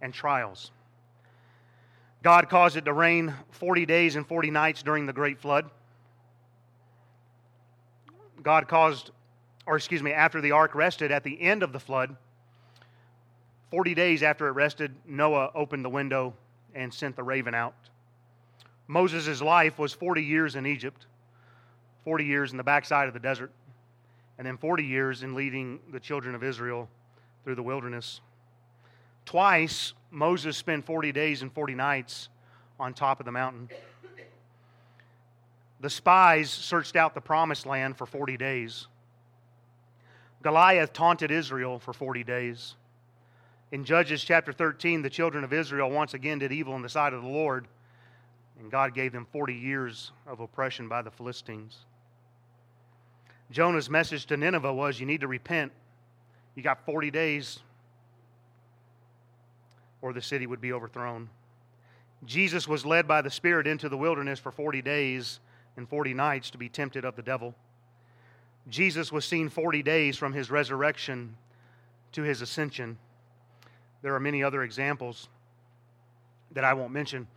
and 0.01 0.13
trials. 0.13 0.71
God 2.23 2.49
caused 2.49 2.77
it 2.77 2.85
to 2.85 2.93
rain 2.93 3.33
40 3.51 3.85
days 3.85 4.15
and 4.15 4.27
40 4.27 4.51
nights 4.51 4.83
during 4.83 5.05
the 5.05 5.13
Great 5.13 5.39
Flood. 5.39 5.69
God 8.45 8.67
caused, 8.67 9.09
or 9.65 9.75
excuse 9.75 10.03
me, 10.03 10.13
after 10.13 10.39
the 10.39 10.51
ark 10.51 10.75
rested 10.75 11.11
at 11.11 11.23
the 11.23 11.41
end 11.41 11.63
of 11.63 11.73
the 11.73 11.79
flood, 11.79 12.15
40 13.71 13.95
days 13.95 14.21
after 14.21 14.47
it 14.47 14.51
rested, 14.51 14.93
Noah 15.07 15.49
opened 15.55 15.83
the 15.83 15.89
window 15.89 16.35
and 16.75 16.93
sent 16.93 17.15
the 17.15 17.23
raven 17.23 17.55
out. 17.55 17.73
Moses' 18.87 19.41
life 19.41 19.79
was 19.79 19.93
40 19.93 20.21
years 20.21 20.55
in 20.55 20.67
Egypt, 20.67 21.07
40 22.03 22.23
years 22.23 22.51
in 22.51 22.57
the 22.57 22.63
backside 22.63 23.07
of 23.07 23.15
the 23.15 23.19
desert, 23.19 23.51
and 24.37 24.45
then 24.45 24.57
40 24.57 24.83
years 24.83 25.23
in 25.23 25.33
leading 25.33 25.79
the 25.91 25.99
children 25.99 26.35
of 26.35 26.43
Israel 26.43 26.87
through 27.43 27.55
the 27.55 27.63
wilderness. 27.63 28.21
Twice, 29.25 29.93
Moses 30.11 30.55
spent 30.55 30.85
40 30.85 31.11
days 31.11 31.41
and 31.41 31.51
40 31.51 31.73
nights 31.73 32.29
on 32.79 32.93
top 32.93 33.19
of 33.19 33.25
the 33.25 33.31
mountain. 33.31 33.69
The 35.85 35.91
spies 35.91 36.49
searched 36.49 36.95
out 36.95 37.13
the 37.13 37.21
promised 37.21 37.67
land 37.67 37.95
for 37.95 38.07
40 38.07 38.37
days. 38.37 38.87
Goliath 40.41 40.93
taunted 40.93 41.29
Israel 41.29 41.77
for 41.77 41.93
40 41.93 42.23
days. 42.23 42.73
In 43.71 43.85
Judges 43.85 44.23
chapter 44.23 44.51
13, 44.51 45.03
the 45.03 45.11
children 45.11 45.43
of 45.43 45.53
Israel 45.53 45.91
once 45.91 46.15
again 46.15 46.39
did 46.39 46.51
evil 46.51 46.75
in 46.75 46.81
the 46.81 46.89
sight 46.89 47.13
of 47.13 47.21
the 47.21 47.29
Lord, 47.29 47.67
and 48.59 48.71
God 48.71 48.95
gave 48.95 49.11
them 49.11 49.27
40 49.31 49.53
years 49.53 50.11
of 50.25 50.39
oppression 50.39 50.89
by 50.89 51.03
the 51.03 51.11
Philistines. 51.11 51.85
Jonah's 53.51 53.87
message 53.87 54.25
to 54.25 54.37
Nineveh 54.37 54.73
was 54.73 54.99
you 54.99 55.05
need 55.05 55.21
to 55.21 55.27
repent. 55.27 55.71
You 56.55 56.63
got 56.63 56.83
40 56.83 57.11
days, 57.11 57.59
or 60.01 60.13
the 60.13 60.21
city 60.23 60.47
would 60.47 60.61
be 60.61 60.73
overthrown. 60.73 61.29
Jesus 62.25 62.67
was 62.67 62.87
led 62.87 63.07
by 63.07 63.21
the 63.21 63.29
Spirit 63.29 63.67
into 63.67 63.87
the 63.87 63.97
wilderness 63.97 64.39
for 64.39 64.51
40 64.51 64.81
days 64.81 65.39
and 65.77 65.87
40 65.87 66.13
nights 66.13 66.49
to 66.51 66.57
be 66.57 66.69
tempted 66.69 67.05
of 67.05 67.15
the 67.15 67.21
devil. 67.21 67.55
Jesus 68.69 69.11
was 69.11 69.25
seen 69.25 69.49
40 69.49 69.83
days 69.83 70.17
from 70.17 70.33
his 70.33 70.49
resurrection 70.49 71.35
to 72.13 72.23
his 72.23 72.41
ascension. 72.41 72.97
There 74.01 74.15
are 74.15 74.19
many 74.19 74.43
other 74.43 74.63
examples 74.63 75.27
that 76.51 76.63
I 76.63 76.73
won't 76.73 76.91
mention. 76.91 77.27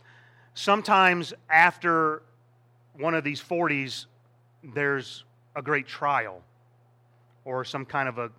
Sometimes 0.53 1.33
after 1.49 2.23
one 2.93 3.13
of 3.13 3.23
these 3.23 3.41
40s, 3.41 4.05
there's 4.63 5.23
a 5.55 5.61
great 5.61 5.87
trial 5.87 6.41
or 7.45 7.63
some 7.63 7.85
kind 7.85 8.09
of 8.09 8.17
a 8.17 8.31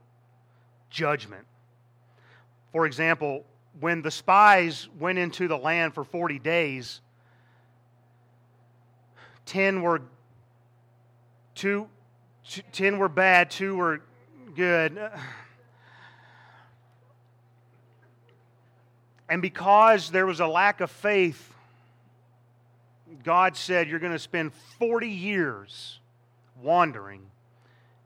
judgment. 0.90 1.46
For 2.72 2.86
example, 2.86 3.44
when 3.78 4.02
the 4.02 4.10
spies 4.10 4.88
went 4.98 5.18
into 5.18 5.48
the 5.48 5.56
land 5.56 5.94
for 5.94 6.04
40 6.04 6.38
days, 6.38 7.00
10 9.50 9.82
were 9.82 10.00
two, 11.56 11.88
10 12.70 12.98
were 12.98 13.08
bad, 13.08 13.50
2 13.50 13.76
were 13.76 14.00
good. 14.54 14.98
And 19.28 19.40
because 19.40 20.10
there 20.10 20.26
was 20.26 20.40
a 20.40 20.46
lack 20.48 20.80
of 20.80 20.90
faith, 20.90 21.54
God 23.22 23.56
said, 23.56 23.88
You're 23.88 24.00
going 24.00 24.10
to 24.10 24.18
spend 24.18 24.52
40 24.80 25.08
years 25.08 26.00
wandering 26.60 27.22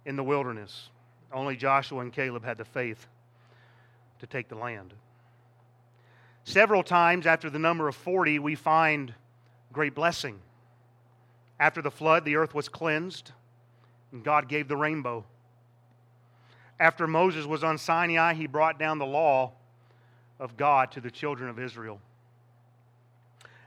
in 0.04 0.16
the 0.16 0.22
wilderness. 0.22 0.90
Only 1.32 1.56
Joshua 1.56 2.00
and 2.00 2.12
Caleb 2.12 2.44
had 2.44 2.58
the 2.58 2.66
faith 2.66 3.06
to 4.20 4.26
take 4.26 4.48
the 4.48 4.56
land. 4.56 4.92
Several 6.44 6.82
times 6.82 7.26
after 7.26 7.48
the 7.48 7.58
number 7.58 7.88
of 7.88 7.96
40, 7.96 8.38
we 8.38 8.54
find 8.54 9.14
great 9.72 9.94
blessing. 9.94 10.40
After 11.58 11.80
the 11.80 11.90
flood, 11.90 12.25
the 12.25 12.37
earth 12.37 12.54
was 12.54 12.68
cleansed, 12.68 13.32
and 14.12 14.25
God 14.25 14.49
gave 14.49 14.68
the 14.68 14.76
rainbow. 14.76 15.25
After 16.80 17.06
Moses 17.06 17.46
was 17.46 17.62
on 17.62 17.78
Sinai, 17.78 18.34
he 18.34 18.46
brought 18.46 18.78
down 18.78 18.99
the 18.99 19.06
law 19.06 19.52
of 20.40 20.56
God 20.56 20.90
to 20.92 21.00
the 21.00 21.11
children 21.11 21.49
of 21.49 21.58
Israel. 21.58 22.00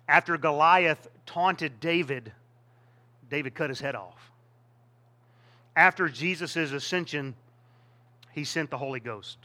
After 0.08 0.38
Goliath 0.38 1.08
taunted 1.26 1.80
David, 1.80 2.32
David 3.30 3.56
cut 3.56 3.70
his 3.70 3.80
head 3.80 3.96
off. 3.96 4.32
After 5.76 6.10
Jesus' 6.10 6.56
ascension, 6.56 7.36
he 8.32 8.44
sent 8.44 8.70
the 8.70 8.78
Holy 8.78 9.00
Ghost. 9.00 9.38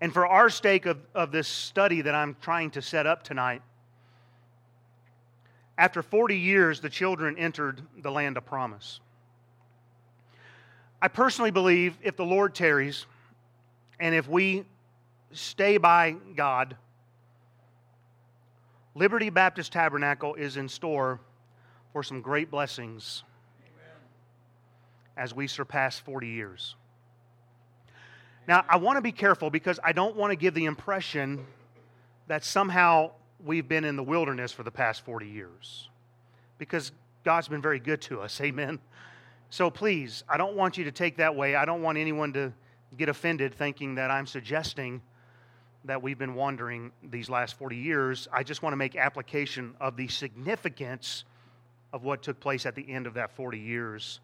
And 0.00 0.12
for 0.12 0.26
our 0.26 0.50
sake 0.50 0.86
of, 0.86 0.98
of 1.14 1.32
this 1.32 1.48
study 1.48 2.02
that 2.02 2.14
I'm 2.14 2.36
trying 2.40 2.70
to 2.72 2.82
set 2.82 3.06
up 3.06 3.22
tonight, 3.22 3.62
after 5.76 6.02
40 6.02 6.38
years, 6.38 6.80
the 6.80 6.88
children 6.88 7.36
entered 7.36 7.82
the 7.98 8.10
land 8.10 8.36
of 8.36 8.46
promise. 8.46 9.00
I 11.02 11.08
personally 11.08 11.50
believe 11.50 11.96
if 12.02 12.16
the 12.16 12.24
Lord 12.24 12.54
tarries, 12.54 13.06
and 13.98 14.14
if 14.14 14.28
we 14.28 14.64
stay 15.32 15.76
by 15.76 16.16
God, 16.36 16.76
Liberty 18.94 19.30
Baptist 19.30 19.72
Tabernacle 19.72 20.34
is 20.34 20.56
in 20.56 20.68
store 20.68 21.20
for 21.92 22.02
some 22.02 22.20
great 22.20 22.50
blessings 22.50 23.24
Amen. 23.60 23.96
as 25.16 25.34
we 25.34 25.48
surpass 25.48 25.98
40 25.98 26.28
years. 26.28 26.76
Now, 28.46 28.64
I 28.68 28.76
want 28.76 28.96
to 28.96 29.02
be 29.02 29.12
careful 29.12 29.50
because 29.50 29.80
I 29.82 29.92
don't 29.92 30.16
want 30.16 30.30
to 30.30 30.36
give 30.36 30.54
the 30.54 30.66
impression 30.66 31.44
that 32.28 32.44
somehow 32.44 33.10
we've 33.44 33.68
been 33.68 33.84
in 33.84 33.96
the 33.96 34.02
wilderness 34.02 34.52
for 34.52 34.62
the 34.62 34.70
past 34.70 35.04
40 35.04 35.26
years 35.26 35.88
because 36.58 36.92
God's 37.24 37.48
been 37.48 37.62
very 37.62 37.78
good 37.78 38.00
to 38.02 38.20
us. 38.20 38.40
Amen. 38.40 38.78
So 39.50 39.70
please, 39.70 40.24
I 40.28 40.36
don't 40.36 40.56
want 40.56 40.78
you 40.78 40.84
to 40.84 40.92
take 40.92 41.18
that 41.18 41.36
way. 41.36 41.54
I 41.54 41.64
don't 41.64 41.82
want 41.82 41.98
anyone 41.98 42.32
to 42.32 42.52
get 42.96 43.08
offended 43.08 43.54
thinking 43.54 43.96
that 43.96 44.10
I'm 44.10 44.26
suggesting 44.26 45.02
that 45.84 46.02
we've 46.02 46.18
been 46.18 46.34
wandering 46.34 46.92
these 47.10 47.28
last 47.28 47.58
40 47.58 47.76
years. 47.76 48.26
I 48.32 48.42
just 48.42 48.62
want 48.62 48.72
to 48.72 48.76
make 48.76 48.96
application 48.96 49.74
of 49.80 49.96
the 49.96 50.08
significance 50.08 51.24
of 51.92 52.04
what 52.04 52.22
took 52.22 52.40
place 52.40 52.66
at 52.66 52.74
the 52.74 52.88
end 52.90 53.06
of 53.06 53.14
that 53.14 53.30
40 53.32 53.58
years. 53.58 54.20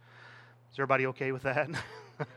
Is 0.72 0.78
everybody 0.78 1.06
okay 1.06 1.32
with 1.32 1.42
that? 1.42 1.68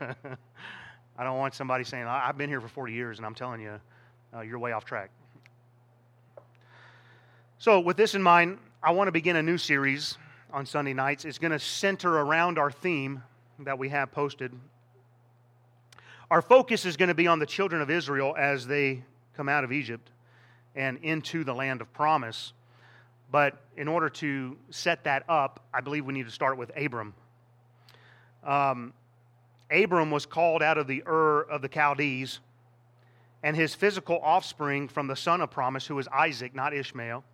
I 1.16 1.24
don't 1.24 1.38
want 1.38 1.54
somebody 1.54 1.84
saying, 1.84 2.04
I've 2.06 2.36
been 2.36 2.50
here 2.50 2.60
for 2.60 2.68
40 2.68 2.92
years 2.92 3.18
and 3.18 3.24
I'm 3.24 3.34
telling 3.34 3.60
you, 3.60 3.80
uh, 4.34 4.40
you're 4.42 4.58
way 4.58 4.72
off 4.72 4.84
track. 4.84 5.10
So, 7.64 7.80
with 7.80 7.96
this 7.96 8.14
in 8.14 8.22
mind, 8.22 8.58
I 8.82 8.90
want 8.90 9.08
to 9.08 9.12
begin 9.12 9.36
a 9.36 9.42
new 9.42 9.56
series 9.56 10.18
on 10.52 10.66
Sunday 10.66 10.92
nights. 10.92 11.24
It's 11.24 11.38
going 11.38 11.50
to 11.50 11.58
center 11.58 12.18
around 12.18 12.58
our 12.58 12.70
theme 12.70 13.22
that 13.60 13.78
we 13.78 13.88
have 13.88 14.12
posted. 14.12 14.52
Our 16.30 16.42
focus 16.42 16.84
is 16.84 16.98
going 16.98 17.08
to 17.08 17.14
be 17.14 17.26
on 17.26 17.38
the 17.38 17.46
children 17.46 17.80
of 17.80 17.88
Israel 17.88 18.34
as 18.38 18.66
they 18.66 19.02
come 19.34 19.48
out 19.48 19.64
of 19.64 19.72
Egypt 19.72 20.10
and 20.76 20.98
into 21.02 21.42
the 21.42 21.54
land 21.54 21.80
of 21.80 21.90
promise. 21.94 22.52
But 23.32 23.56
in 23.78 23.88
order 23.88 24.10
to 24.10 24.58
set 24.68 25.04
that 25.04 25.24
up, 25.26 25.60
I 25.72 25.80
believe 25.80 26.04
we 26.04 26.12
need 26.12 26.26
to 26.26 26.30
start 26.30 26.58
with 26.58 26.70
Abram. 26.76 27.14
Um, 28.44 28.92
Abram 29.70 30.10
was 30.10 30.26
called 30.26 30.62
out 30.62 30.76
of 30.76 30.86
the 30.86 31.02
Ur 31.06 31.40
of 31.44 31.62
the 31.62 31.70
Chaldees, 31.72 32.40
and 33.42 33.56
his 33.56 33.74
physical 33.74 34.20
offspring 34.22 34.86
from 34.86 35.06
the 35.06 35.16
son 35.16 35.40
of 35.40 35.50
promise, 35.50 35.86
who 35.86 35.94
was 35.94 36.08
Isaac, 36.08 36.54
not 36.54 36.74
Ishmael. 36.74 37.24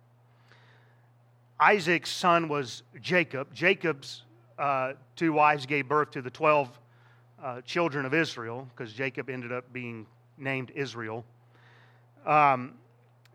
Isaac's 1.61 2.09
son 2.09 2.49
was 2.49 2.83
Jacob. 2.99 3.53
Jacob's 3.53 4.23
uh, 4.59 4.93
two 5.15 5.31
wives 5.31 5.65
gave 5.65 5.87
birth 5.87 6.11
to 6.11 6.21
the 6.21 6.31
12 6.31 6.79
uh, 7.41 7.61
children 7.61 8.05
of 8.05 8.13
Israel, 8.13 8.67
because 8.75 8.91
Jacob 8.93 9.29
ended 9.29 9.51
up 9.51 9.71
being 9.71 10.05
named 10.37 10.71
Israel 10.75 11.23
um, 12.25 12.73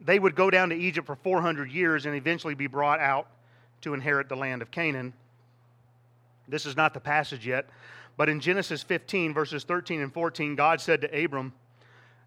they 0.01 0.19
would 0.19 0.35
go 0.35 0.51
down 0.51 0.69
to 0.71 0.75
Egypt 0.77 1.07
for 1.07 1.17
400 1.17 1.71
years 1.71 2.07
and 2.07 2.15
eventually 2.15 2.55
be 2.55 2.67
brought 2.67 3.01
out 3.01 3.29
to 3.83 3.95
inherit 3.95 4.29
the 4.29 4.37
land 4.37 4.63
of 4.63 4.71
Canaan. 4.71 5.13
This 6.49 6.67
is 6.67 6.77
not 6.77 6.95
the 6.95 7.01
passage 7.01 7.47
yet, 7.47 7.69
but 8.17 8.29
in 8.29 8.41
Genesis 8.41 8.83
15, 8.83 9.35
verses 9.35 9.65
13 9.65 10.01
and 10.01 10.13
14, 10.13 10.55
God 10.55 10.81
said 10.81 11.01
to 11.01 11.25
Abram, 11.25 11.53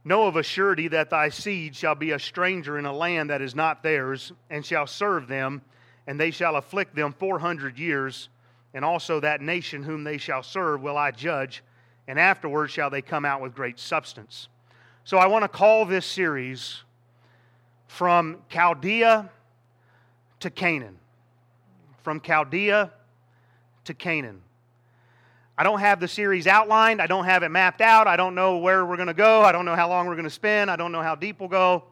Know 0.04 0.28
of 0.28 0.36
a 0.36 0.44
surety 0.44 0.88
that 0.90 1.10
thy 1.10 1.30
seed 1.30 1.76
shall 1.76 1.96
be 1.96 2.12
a 2.12 2.20
stranger 2.20 2.78
in 2.78 2.86
a 2.86 2.94
land 2.94 3.30
that 3.30 3.42
is 3.42 3.54
not 3.54 3.84
theirs, 3.84 4.32
and 4.50 4.66
shall 4.66 4.88
serve 4.88 5.28
them, 5.28 5.62
and 6.10 6.20
they 6.20 6.32
shall 6.32 6.56
afflict 6.56 6.96
them 6.96 7.14
400 7.14 7.78
years. 7.78 8.30
And 8.74 8.84
also 8.84 9.20
that 9.20 9.42
nation 9.42 9.84
whom 9.84 10.04
they 10.04 10.18
shall 10.18 10.42
serve 10.42 10.82
will 10.82 10.98
I 10.98 11.12
judge, 11.12 11.64
and 12.08 12.20
afterward 12.20 12.70
shall 12.70 12.90
they 12.90 13.04
come 13.04 13.26
out 13.26 13.42
with 13.42 13.54
great 13.54 13.80
substance. 13.80 14.48
So 15.04 15.20
I 15.20 15.28
want 15.28 15.44
to 15.44 15.48
call 15.48 15.86
this 15.86 16.08
series 16.08 16.82
From 17.86 18.40
Chaldea 18.50 19.30
to 20.40 20.50
Canaan. 20.50 20.98
from 22.02 22.22
Chaldea 22.22 22.92
to 23.84 23.94
Canaan. 23.94 24.42
I 25.60 25.64
don't 25.64 25.80
have 25.80 26.00
the 26.00 26.08
series 26.08 26.48
outlined. 26.48 27.04
I 27.04 27.08
don't 27.08 27.26
have 27.26 27.44
it 27.44 27.50
mapped 27.50 27.82
out. 27.82 28.08
I 28.08 28.16
don't 28.16 28.34
know 28.34 28.58
where 28.58 28.84
we're 28.84 28.96
going 28.96 29.10
to 29.10 29.14
go. 29.14 29.44
I 29.44 29.52
don't 29.52 29.66
know 29.66 29.76
how 29.76 29.90
long 29.90 30.08
we're 30.08 30.16
going 30.16 30.24
to 30.24 30.32
spend. 30.32 30.72
I 30.72 30.76
don't 30.76 30.92
know 30.92 31.04
how 31.04 31.14
deep 31.14 31.40
we'll 31.40 31.50
go. 31.50 31.84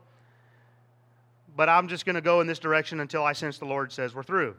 But 1.58 1.70
I'm 1.70 1.88
just 1.88 2.06
going 2.06 2.16
to 2.16 2.22
go 2.22 2.40
in 2.40 2.48
this 2.48 2.60
direction 2.60 3.00
until 3.00 3.24
I 3.24 3.34
sense 3.34 3.58
the 3.58 3.66
Lord 3.66 3.92
says 3.92 4.14
we're 4.14 4.22
through. 4.22 4.56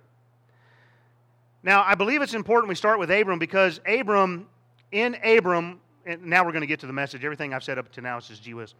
Now, 1.62 1.84
I 1.86 1.94
believe 1.94 2.22
it's 2.22 2.34
important 2.34 2.68
we 2.68 2.74
start 2.74 2.98
with 2.98 3.10
Abram 3.10 3.38
because 3.38 3.80
Abram, 3.86 4.48
in 4.90 5.14
Abram, 5.24 5.80
and 6.04 6.24
now 6.24 6.44
we're 6.44 6.50
going 6.50 6.62
to 6.62 6.66
get 6.66 6.80
to 6.80 6.86
the 6.88 6.92
message. 6.92 7.24
Everything 7.24 7.54
I've 7.54 7.62
said 7.62 7.78
up 7.78 7.90
to 7.92 8.00
now 8.00 8.18
is 8.18 8.26
just 8.26 8.42
gee 8.42 8.52
whiz. 8.52 8.74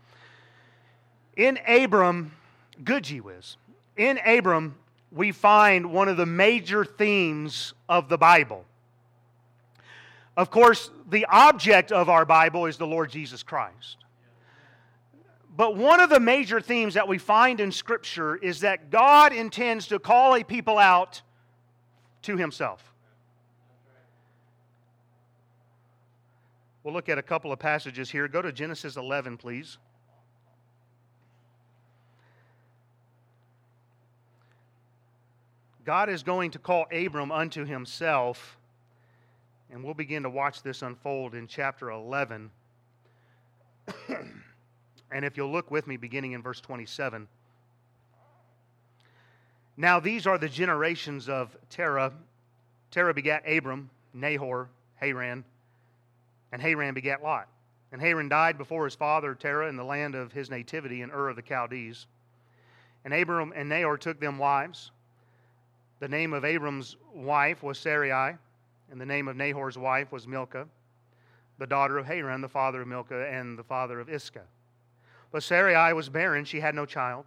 In 1.37 1.59
Abram, 1.67 2.33
good 2.83 3.05
gee 3.05 3.21
whiz. 3.21 3.57
In 3.97 4.19
Abram, 4.19 4.75
we 5.13 5.31
find 5.31 5.93
one 5.93 6.09
of 6.09 6.17
the 6.17 6.27
major 6.27 6.85
themes 6.85 7.73
of 7.89 8.09
the 8.09 8.19
Bible. 8.19 8.65
Of 10.37 10.51
course, 10.51 10.91
the 11.09 11.25
object 11.27 11.93
of 11.93 12.09
our 12.09 12.25
Bible 12.25 12.67
is 12.67 12.79
the 12.79 12.87
Lord 12.87 13.11
Jesus 13.11 13.45
Christ. 13.45 13.99
But 15.59 15.75
one 15.75 15.99
of 15.99 16.09
the 16.09 16.21
major 16.21 16.61
themes 16.61 16.95
that 16.95 17.09
we 17.09 17.19
find 17.19 17.59
in 17.59 17.73
Scripture 17.73 18.37
is 18.37 18.61
that 18.61 18.91
God 18.91 19.33
intends 19.33 19.89
to 19.89 19.99
call 19.99 20.37
a 20.37 20.45
people 20.45 20.79
out 20.79 21.21
to 22.23 22.37
Himself. 22.37 22.95
We'll 26.85 26.95
look 26.95 27.09
at 27.09 27.19
a 27.19 27.23
couple 27.23 27.51
of 27.51 27.59
passages 27.59 28.09
here. 28.09 28.29
Go 28.29 28.41
to 28.41 28.53
Genesis 28.53 28.97
11, 28.97 29.37
please. 29.37 29.79
God 35.85 36.09
is 36.09 36.23
going 36.23 36.53
to 36.53 36.61
call 36.61 36.87
Abram 36.93 37.33
unto 37.33 37.65
Himself 37.65 38.57
and 39.73 39.83
we'll 39.83 39.95
begin 39.95 40.23
to 40.23 40.31
watch 40.31 40.63
this 40.63 40.83
unfold 40.83 41.35
in 41.35 41.49
chapter 41.49 41.91
11. 41.91 42.49
and 45.11 45.25
if 45.25 45.37
you'll 45.37 45.53
look 45.53 45.71
with 45.71 45.87
me, 45.87 45.97
beginning 45.97 46.33
in 46.33 46.43
verse 46.43 46.61
27. 46.61 47.27
Now, 49.77 50.01
these 50.01 50.27
are 50.27 50.39
the 50.39 50.49
generations 50.49 51.29
of 51.29 51.57
Terah. 51.71 52.13
Terah 52.91 53.15
begat 53.15 53.43
Abram, 53.47 53.91
Nahor, 54.13 54.69
Haran, 54.97 55.45
and 56.53 56.61
Haran 56.61 56.95
begat 56.95 57.23
Lot. 57.23 57.49
And 57.93 58.01
Haran 58.01 58.29
died 58.29 58.59
before 58.59 58.85
his 58.85 58.95
father 58.95 59.35
Terah 59.35 59.69
in 59.69 59.77
the 59.77 59.85
land 59.85 60.15
of 60.15 60.33
his 60.33 60.51
nativity 60.51 61.03
in 61.03 61.11
Ur 61.11 61.29
of 61.29 61.37
the 61.37 61.43
Chaldees. 61.47 62.07
And 63.05 63.15
Abram 63.15 63.53
and 63.55 63.69
Nahor 63.69 63.97
took 63.97 64.21
them 64.21 64.37
wives. 64.39 64.91
The 66.01 66.09
name 66.09 66.33
of 66.33 66.45
Abram's 66.45 66.97
wife 67.15 67.63
was 67.63 67.79
Sarai 67.79 68.37
and 68.91 69.01
the 69.01 69.07
name 69.07 69.29
of 69.29 69.37
Nahor's 69.37 69.77
wife 69.77 70.13
was 70.13 70.27
Milcah, 70.27 70.67
the 71.59 71.67
daughter 71.67 71.99
of 71.99 72.07
Haran, 72.07 72.41
the 72.41 72.49
father 72.49 72.83
of 72.83 72.89
Milcah, 72.89 73.29
and 73.29 73.59
the 73.59 73.65
father 73.65 74.01
of 74.01 74.09
Iscah. 74.09 74.45
But 75.31 75.43
Sarai 75.43 75.93
was 75.93 76.09
barren, 76.09 76.45
she 76.45 76.61
had 76.61 76.75
no 76.75 76.87
child. 76.87 77.27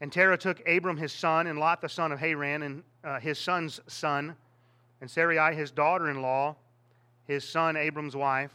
And 0.00 0.12
Terah 0.12 0.38
took 0.38 0.66
Abram 0.68 0.96
his 0.96 1.12
son, 1.12 1.46
and 1.46 1.58
Lot 1.58 1.80
the 1.80 1.88
son 1.88 2.12
of 2.12 2.18
Haran, 2.18 2.62
and 2.62 2.82
uh, 3.02 3.20
his 3.20 3.38
son's 3.38 3.80
son, 3.86 4.36
and 5.00 5.10
Sarai 5.10 5.54
his 5.54 5.70
daughter 5.70 6.10
in 6.10 6.22
law, 6.22 6.56
his 7.26 7.48
son 7.48 7.76
Abram's 7.76 8.16
wife. 8.16 8.52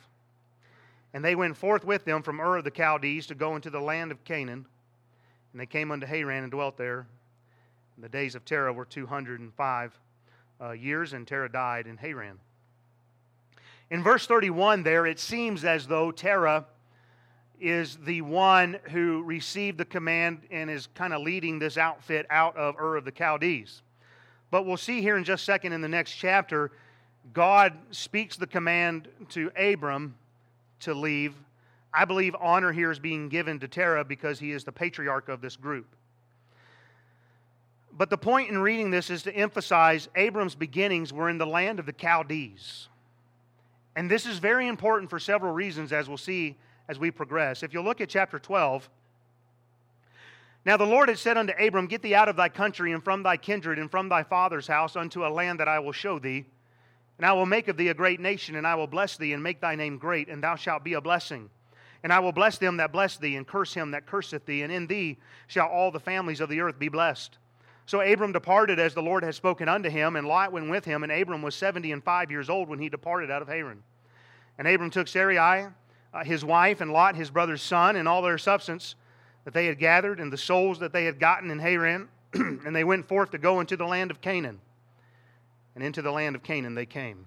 And 1.14 1.26
they 1.26 1.36
went 1.36 1.58
forth 1.58 1.84
with 1.84 2.06
them 2.06 2.22
from 2.22 2.40
Ur 2.40 2.58
of 2.58 2.64
the 2.64 2.72
Chaldees 2.72 3.28
to 3.28 3.36
go 3.36 3.56
into 3.56 3.70
the 3.70 3.80
land 3.80 4.12
of 4.12 4.24
Canaan. 4.24 4.66
And 5.52 5.60
they 5.60 5.66
came 5.66 5.92
unto 5.92 6.06
Haran 6.06 6.44
and 6.44 6.52
dwelt 6.52 6.78
there. 6.78 7.08
And 7.96 8.04
the 8.04 8.10
days 8.10 8.36
of 8.36 8.46
Terah 8.46 8.72
were 8.72 8.86
two 8.86 9.08
hundred 9.08 9.40
and 9.40 9.54
five 9.54 9.98
uh, 10.62 10.72
years, 10.72 11.14
and 11.14 11.28
Terah 11.28 11.52
died 11.52 11.88
in 11.88 11.98
Haran. 11.98 12.40
In 13.90 14.04
verse 14.04 14.28
31, 14.28 14.84
there, 14.84 15.08
it 15.08 15.20
seems 15.20 15.66
as 15.66 15.88
though 15.88 16.12
Terah 16.12 16.66
is 17.60 17.98
the 17.98 18.22
one 18.22 18.80
who 18.92 19.24
received 19.24 19.78
the 19.78 19.86
command 19.86 20.42
and 20.52 20.70
is 20.70 20.88
kind 20.96 21.14
of 21.14 21.22
leading 21.22 21.60
this 21.60 21.78
outfit 21.78 22.26
out 22.30 22.56
of 22.58 22.76
Ur 22.80 22.98
of 22.98 23.06
the 23.06 23.12
Chaldees. 23.12 23.82
But 24.52 24.66
we'll 24.66 24.78
see 24.78 25.02
here 25.02 25.18
in 25.18 25.24
just 25.24 25.44
a 25.44 25.46
second 25.46 25.74
in 25.74 25.82
the 25.82 25.88
next 25.88 26.14
chapter, 26.14 26.72
God 27.34 27.74
speaks 27.92 28.38
the 28.38 28.48
command 28.48 29.08
to 29.30 29.52
Abram 29.56 30.16
to 30.82 30.94
leave. 30.94 31.36
I 31.94 32.06
believe 32.06 32.36
honor 32.40 32.72
here 32.72 32.92
is 32.92 33.00
being 33.00 33.30
given 33.30 33.60
to 33.60 33.68
Terah 33.68 34.06
because 34.06 34.40
he 34.40 34.52
is 34.52 34.64
the 34.64 34.72
patriarch 34.72 35.30
of 35.30 35.42
this 35.42 35.56
group. 35.56 35.88
But 37.92 38.10
the 38.10 38.18
point 38.18 38.50
in 38.50 38.60
reading 38.60 38.92
this 38.92 39.10
is 39.10 39.24
to 39.24 39.36
emphasize 39.36 40.08
Abram's 40.16 40.56
beginnings 40.56 41.12
were 41.12 41.30
in 41.30 41.38
the 41.38 41.46
land 41.46 41.80
of 41.80 41.86
the 41.86 41.94
Chaldees. 41.94 42.88
And 43.96 44.10
this 44.10 44.26
is 44.26 44.40
very 44.40 44.68
important 44.68 45.10
for 45.10 45.20
several 45.20 45.52
reasons, 45.52 45.92
as 45.92 46.08
we'll 46.08 46.18
see 46.18 46.56
as 46.90 47.00
we 47.00 47.12
progress. 47.12 47.62
If 47.62 47.72
you 47.72 47.82
look 47.82 48.02
at 48.02 48.10
chapter 48.10 48.40
12, 48.40 48.90
now 50.66 50.76
the 50.76 50.86
Lord 50.86 51.08
had 51.08 51.20
said 51.20 51.38
unto 51.38 51.54
Abram, 51.54 51.86
Get 51.86 52.02
thee 52.02 52.16
out 52.16 52.28
of 52.28 52.36
thy 52.36 52.50
country 52.50 52.92
and 52.92 53.04
from 53.04 53.24
thy 53.24 53.38
kindred 53.38 53.80
and 53.80 53.90
from 53.90 54.10
thy 54.10 54.24
father's 54.24 54.68
house 54.68 54.96
unto 54.96 55.26
a 55.26 55.30
land 55.30 55.60
that 55.60 55.68
I 55.68 55.80
will 55.80 55.92
show 55.94 56.18
thee. 56.18 56.46
And 57.18 57.26
I 57.26 57.34
will 57.34 57.46
make 57.46 57.68
of 57.68 57.78
thee 57.78 57.90
a 57.90 57.94
great 57.94 58.20
nation, 58.20 58.56
and 58.56 58.66
I 58.66 58.76
will 58.76 58.88
bless 58.88 59.18
thee 59.18 59.34
and 59.34 59.44
make 59.44 59.62
thy 59.62 59.76
name 59.76 59.98
great, 59.98 60.30
and 60.30 60.44
thou 60.44 60.56
shalt 60.56 60.84
be 60.84 60.94
a 60.94 61.02
blessing. 61.02 61.50
And 62.02 62.12
I 62.12 62.20
will 62.20 62.32
bless 62.32 62.58
them 62.58 62.78
that 62.78 62.92
bless 62.92 63.18
thee, 63.18 63.36
and 63.36 63.46
curse 63.46 63.74
him 63.74 63.92
that 63.92 64.06
curseth 64.06 64.46
thee, 64.46 64.64
and 64.64 64.72
in 64.72 64.88
thee 64.88 65.18
shall 65.48 65.68
all 65.68 65.92
the 65.92 66.00
families 66.00 66.40
of 66.40 66.50
the 66.50 66.62
earth 66.62 66.80
be 66.80 66.90
blessed. 66.90 67.38
So 67.86 68.02
Abram 68.02 68.32
departed 68.32 68.80
as 68.80 68.94
the 68.94 69.02
Lord 69.02 69.24
had 69.24 69.36
spoken 69.36 69.68
unto 69.68 69.90
him, 69.90 70.16
and 70.16 70.28
Lot 70.28 70.54
went 70.54 70.70
with 70.70 70.86
him, 70.86 71.04
and 71.04 71.12
Abram 71.12 71.42
was 71.42 71.56
seventy 71.56 71.92
and 71.92 72.04
five 72.04 72.32
years 72.32 72.50
old 72.50 72.70
when 72.70 72.80
he 72.80 72.90
departed 72.90 73.30
out 73.30 73.42
of 73.42 73.48
Haran. 73.48 73.84
And 74.58 74.68
Abram 74.68 74.90
took 74.90 75.08
Sarai, 75.08 75.68
uh, 76.14 76.24
his 76.24 76.44
wife, 76.44 76.82
and 76.82 76.92
Lot, 76.92 77.16
his 77.16 77.30
brother's 77.30 77.62
son, 77.62 77.96
and 77.96 78.08
all 78.08 78.22
their 78.22 78.38
substance 78.38 78.96
that 79.46 79.54
they 79.54 79.68
had 79.68 79.80
gathered, 79.80 80.20
and 80.20 80.32
the 80.32 80.38
souls 80.38 80.80
that 80.80 80.92
they 80.94 81.06
had 81.06 81.20
gotten 81.20 81.52
in 81.52 81.60
Haran, 81.60 82.08
and 82.34 82.76
they 82.76 82.84
went 82.84 83.08
forth 83.08 83.32
to 83.32 83.38
go 83.38 83.60
into 83.60 83.78
the 83.78 83.86
land 83.86 84.12
of 84.12 84.22
Canaan. 84.22 84.60
And 85.76 85.84
into 85.84 86.02
the 86.02 86.12
land 86.12 86.36
of 86.36 86.44
Canaan 86.44 86.76
they 86.76 86.86
came. 86.86 87.26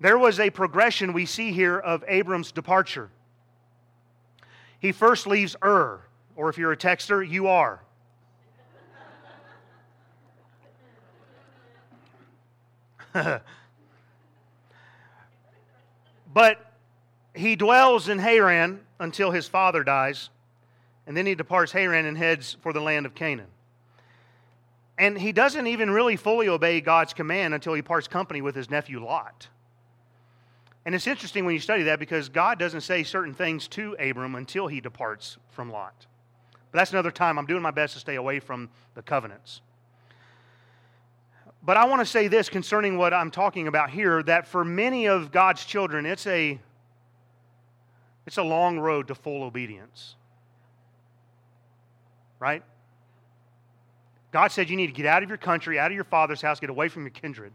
There 0.00 0.18
was 0.18 0.40
a 0.40 0.50
progression 0.50 1.12
we 1.12 1.26
see 1.26 1.52
here 1.52 1.78
of 1.78 2.04
Abram's 2.08 2.50
departure. 2.52 3.10
He 4.80 4.92
first 4.92 5.26
leaves 5.26 5.56
Ur, 5.64 6.00
or 6.34 6.48
if 6.48 6.58
you're 6.58 6.72
a 6.72 6.76
texter, 6.76 7.26
you 7.26 7.46
are. 7.46 7.82
but 16.34 16.75
he 17.36 17.56
dwells 17.56 18.08
in 18.08 18.18
Haran 18.18 18.80
until 18.98 19.30
his 19.30 19.46
father 19.46 19.84
dies, 19.84 20.30
and 21.06 21.16
then 21.16 21.26
he 21.26 21.34
departs 21.34 21.72
Haran 21.72 22.06
and 22.06 22.16
heads 22.16 22.56
for 22.60 22.72
the 22.72 22.80
land 22.80 23.06
of 23.06 23.14
Canaan. 23.14 23.48
And 24.98 25.18
he 25.18 25.32
doesn't 25.32 25.66
even 25.66 25.90
really 25.90 26.16
fully 26.16 26.48
obey 26.48 26.80
God's 26.80 27.12
command 27.12 27.54
until 27.54 27.74
he 27.74 27.82
parts 27.82 28.08
company 28.08 28.40
with 28.40 28.54
his 28.54 28.70
nephew 28.70 29.04
Lot. 29.04 29.48
And 30.86 30.94
it's 30.94 31.06
interesting 31.06 31.44
when 31.44 31.54
you 31.54 31.60
study 31.60 31.82
that 31.84 31.98
because 31.98 32.28
God 32.28 32.58
doesn't 32.58 32.82
say 32.82 33.02
certain 33.02 33.34
things 33.34 33.68
to 33.68 33.96
Abram 33.98 34.36
until 34.36 34.68
he 34.68 34.80
departs 34.80 35.36
from 35.50 35.70
Lot. 35.70 36.06
But 36.70 36.78
that's 36.78 36.92
another 36.92 37.10
time. 37.10 37.38
I'm 37.38 37.46
doing 37.46 37.62
my 37.62 37.72
best 37.72 37.94
to 37.94 38.00
stay 38.00 38.14
away 38.14 38.38
from 38.38 38.70
the 38.94 39.02
covenants. 39.02 39.60
But 41.62 41.76
I 41.76 41.86
want 41.86 42.00
to 42.00 42.06
say 42.06 42.28
this 42.28 42.48
concerning 42.48 42.96
what 42.96 43.12
I'm 43.12 43.32
talking 43.32 43.66
about 43.66 43.90
here 43.90 44.22
that 44.22 44.46
for 44.46 44.64
many 44.64 45.06
of 45.06 45.32
God's 45.32 45.64
children, 45.64 46.06
it's 46.06 46.26
a, 46.28 46.60
it's 48.26 48.38
a 48.38 48.42
long 48.42 48.78
road 48.78 49.08
to 49.08 49.14
full 49.14 49.44
obedience. 49.44 50.16
Right? 52.38 52.62
God 54.32 54.48
said 54.48 54.68
you 54.68 54.76
need 54.76 54.88
to 54.88 54.92
get 54.92 55.06
out 55.06 55.22
of 55.22 55.28
your 55.28 55.38
country, 55.38 55.78
out 55.78 55.90
of 55.90 55.94
your 55.94 56.04
father's 56.04 56.42
house, 56.42 56.60
get 56.60 56.68
away 56.68 56.88
from 56.88 57.02
your 57.02 57.10
kindred. 57.10 57.52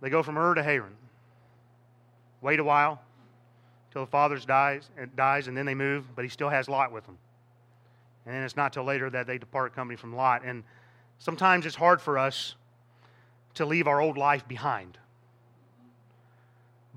They 0.00 0.10
go 0.10 0.22
from 0.22 0.38
Ur 0.38 0.54
to 0.54 0.62
Haran. 0.62 0.96
Wait 2.40 2.58
a 2.58 2.64
while 2.64 3.00
till 3.92 4.04
the 4.04 4.10
father 4.10 4.38
dies, 4.38 4.90
and 4.96 5.14
dies, 5.16 5.48
and 5.48 5.56
then 5.56 5.66
they 5.66 5.74
move, 5.74 6.04
but 6.14 6.24
he 6.24 6.28
still 6.28 6.48
has 6.48 6.68
Lot 6.68 6.92
with 6.92 7.06
him. 7.06 7.16
And 8.26 8.34
then 8.34 8.42
it's 8.42 8.56
not 8.56 8.72
till 8.72 8.84
later 8.84 9.08
that 9.10 9.26
they 9.26 9.38
depart 9.38 9.74
company 9.74 9.96
from 9.96 10.14
Lot. 10.14 10.44
And 10.44 10.62
sometimes 11.18 11.64
it's 11.64 11.76
hard 11.76 12.00
for 12.00 12.18
us 12.18 12.54
to 13.54 13.64
leave 13.64 13.86
our 13.86 14.00
old 14.00 14.18
life 14.18 14.46
behind. 14.46 14.98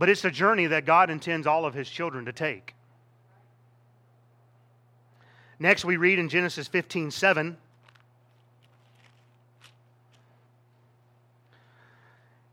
But 0.01 0.09
it's 0.09 0.25
a 0.25 0.31
journey 0.31 0.65
that 0.65 0.85
God 0.85 1.11
intends 1.11 1.45
all 1.45 1.63
of 1.63 1.75
his 1.75 1.87
children 1.87 2.25
to 2.25 2.33
take. 2.33 2.73
Next, 5.59 5.85
we 5.85 5.95
read 5.95 6.17
in 6.17 6.27
Genesis 6.27 6.67
15 6.67 7.11
7. 7.11 7.55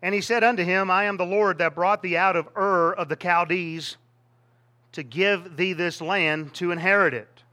And 0.03 0.15
he 0.15 0.21
said 0.21 0.45
unto 0.45 0.63
him, 0.63 0.91
I 0.91 1.05
am 1.05 1.17
the 1.17 1.25
Lord 1.25 1.57
that 1.57 1.75
brought 1.75 2.03
thee 2.03 2.19
out 2.19 2.37
of 2.37 2.51
Ur 2.55 2.93
of 2.93 3.09
the 3.09 3.17
Chaldees 3.17 3.97
to 4.93 5.03
give 5.03 5.57
thee 5.57 5.73
this 5.73 6.03
land 6.03 6.53
to 6.57 6.71
inherit 6.71 7.15
it. 7.15 7.45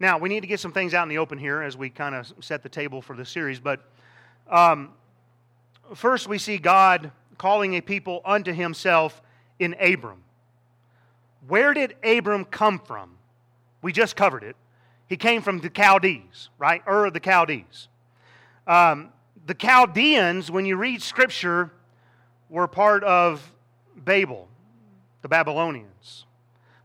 Now, 0.00 0.16
we 0.16 0.30
need 0.30 0.40
to 0.40 0.46
get 0.46 0.58
some 0.58 0.72
things 0.72 0.94
out 0.94 1.02
in 1.02 1.10
the 1.10 1.18
open 1.18 1.36
here 1.36 1.60
as 1.60 1.76
we 1.76 1.90
kind 1.90 2.14
of 2.14 2.32
set 2.40 2.62
the 2.62 2.70
table 2.70 3.02
for 3.02 3.14
the 3.14 3.26
series, 3.26 3.60
but 3.60 3.84
Um, 4.48 4.94
first, 5.94 6.28
we 6.28 6.38
see 6.38 6.56
God 6.56 7.12
calling 7.38 7.74
a 7.74 7.80
people 7.80 8.20
unto 8.24 8.52
himself 8.52 9.20
in 9.58 9.74
Abram. 9.80 10.22
Where 11.46 11.74
did 11.74 11.94
Abram 12.02 12.44
come 12.44 12.78
from? 12.78 13.16
We 13.82 13.92
just 13.92 14.16
covered 14.16 14.42
it. 14.42 14.56
He 15.08 15.16
came 15.16 15.42
from 15.42 15.60
the 15.60 15.70
Chaldees, 15.74 16.48
right? 16.58 16.82
Ur 16.88 17.06
of 17.06 17.12
the 17.12 17.20
Chaldees. 17.20 17.88
Um, 18.66 19.10
the 19.46 19.54
Chaldeans, 19.54 20.50
when 20.50 20.66
you 20.66 20.76
read 20.76 21.02
scripture, 21.02 21.72
were 22.48 22.66
part 22.66 23.04
of 23.04 23.52
Babel, 23.96 24.48
the 25.22 25.28
Babylonians. 25.28 26.26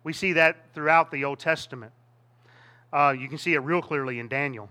We 0.03 0.13
see 0.13 0.33
that 0.33 0.73
throughout 0.73 1.11
the 1.11 1.25
Old 1.25 1.39
Testament. 1.39 1.91
Uh, 2.93 3.15
you 3.17 3.27
can 3.27 3.37
see 3.37 3.53
it 3.53 3.59
real 3.59 3.81
clearly 3.81 4.19
in 4.19 4.27
Daniel. 4.27 4.69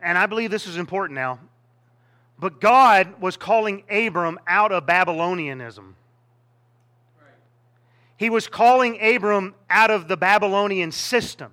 And 0.00 0.18
I 0.18 0.26
believe 0.26 0.50
this 0.50 0.66
is 0.66 0.76
important 0.76 1.14
now. 1.14 1.38
But 2.38 2.60
God 2.60 3.20
was 3.20 3.36
calling 3.36 3.84
Abram 3.90 4.38
out 4.46 4.72
of 4.72 4.86
Babylonianism. 4.86 5.94
He 8.16 8.30
was 8.30 8.46
calling 8.46 8.98
Abram 9.02 9.54
out 9.68 9.90
of 9.90 10.08
the 10.08 10.16
Babylonian 10.16 10.92
system. 10.92 11.52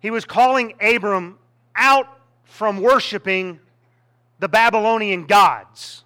He 0.00 0.10
was 0.10 0.24
calling 0.24 0.74
Abram 0.80 1.38
out 1.76 2.06
from 2.44 2.80
worshiping 2.80 3.60
the 4.38 4.48
Babylonian 4.48 5.26
gods. 5.26 6.04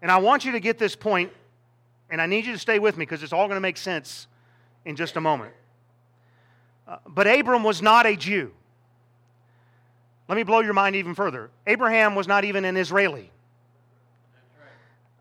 And 0.00 0.10
I 0.10 0.18
want 0.18 0.44
you 0.44 0.52
to 0.52 0.60
get 0.60 0.78
this 0.78 0.94
point, 0.94 1.32
and 2.10 2.20
I 2.20 2.26
need 2.26 2.46
you 2.46 2.52
to 2.52 2.58
stay 2.58 2.78
with 2.78 2.96
me 2.96 3.02
because 3.02 3.22
it's 3.22 3.32
all 3.32 3.46
going 3.46 3.56
to 3.56 3.60
make 3.60 3.76
sense 3.76 4.26
in 4.84 4.96
just 4.96 5.16
a 5.16 5.20
moment. 5.20 5.54
Uh, 6.86 6.98
but 7.06 7.26
Abram 7.26 7.64
was 7.64 7.82
not 7.82 8.06
a 8.06 8.16
Jew. 8.16 8.52
Let 10.28 10.36
me 10.36 10.42
blow 10.42 10.60
your 10.60 10.74
mind 10.74 10.94
even 10.94 11.14
further. 11.14 11.50
Abraham 11.66 12.14
was 12.14 12.28
not 12.28 12.44
even 12.44 12.64
an 12.64 12.76
Israeli. 12.76 13.30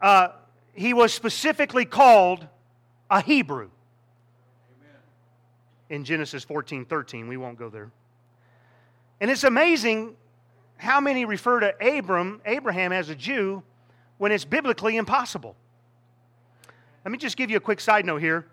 Uh, 0.02 0.30
he 0.74 0.93
was 0.93 1.13
specifically 1.13 1.86
called 1.86 2.46
a 3.10 3.22
Hebrew. 3.22 3.70
In 5.89 6.04
Genesis 6.04 6.43
14 6.43 6.84
13. 6.86 7.30
We 7.30 7.38
won't 7.38 7.58
go 7.58 7.70
there. 7.70 7.89
And 9.22 9.32
it's 9.32 9.46
amazing 9.46 10.15
how 10.76 11.00
many 11.00 11.24
refer 11.24 11.62
to 11.62 11.98
Abram, 11.98 12.41
Abraham 12.46 12.91
as 12.91 13.10
a 13.10 13.15
Jew 13.15 13.63
when 14.17 14.32
it's 14.32 14.46
biblically 14.46 14.98
impossible. 14.98 15.56
Let 17.06 17.12
me 17.13 17.17
just 17.17 17.38
give 17.38 17.50
you 17.50 17.56
a 17.58 17.62
quick 17.62 17.80
side 17.80 18.06
note 18.06 18.17
here. 18.17 18.46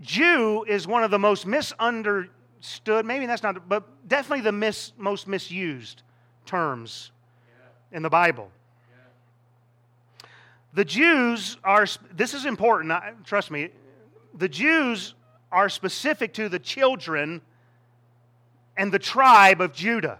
Jew 0.00 0.64
is 0.66 0.86
one 0.86 1.04
of 1.04 1.10
the 1.10 1.18
most 1.18 1.46
misunderstood, 2.62 3.04
maybe 3.04 3.26
that's 3.26 3.42
not, 3.42 3.68
but 3.68 4.08
definitely 4.08 4.42
the 4.42 4.52
mis, 4.52 4.92
most 4.96 5.26
misused 5.26 6.02
terms 6.46 7.10
in 7.90 8.02
the 8.02 8.10
Bible. 8.10 8.50
The 10.74 10.84
Jews 10.84 11.58
are, 11.64 11.86
this 12.14 12.32
is 12.32 12.46
important, 12.46 12.92
trust 13.24 13.50
me, 13.50 13.70
the 14.34 14.48
Jews 14.48 15.14
are 15.50 15.68
specific 15.68 16.32
to 16.34 16.48
the 16.48 16.58
children 16.58 17.42
and 18.76 18.90
the 18.90 18.98
tribe 18.98 19.60
of 19.60 19.74
Judah. 19.74 20.18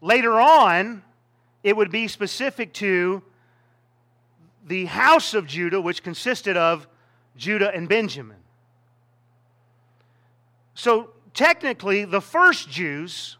Later 0.00 0.38
on, 0.38 1.02
it 1.64 1.76
would 1.76 1.90
be 1.90 2.06
specific 2.06 2.72
to 2.74 3.22
the 4.66 4.84
house 4.84 5.34
of 5.34 5.46
Judah, 5.46 5.80
which 5.80 6.02
consisted 6.02 6.56
of 6.56 6.86
Judah 7.36 7.74
and 7.74 7.88
Benjamin. 7.88 8.43
So 10.74 11.10
technically, 11.32 12.04
the 12.04 12.20
first 12.20 12.70
Jews 12.70 13.36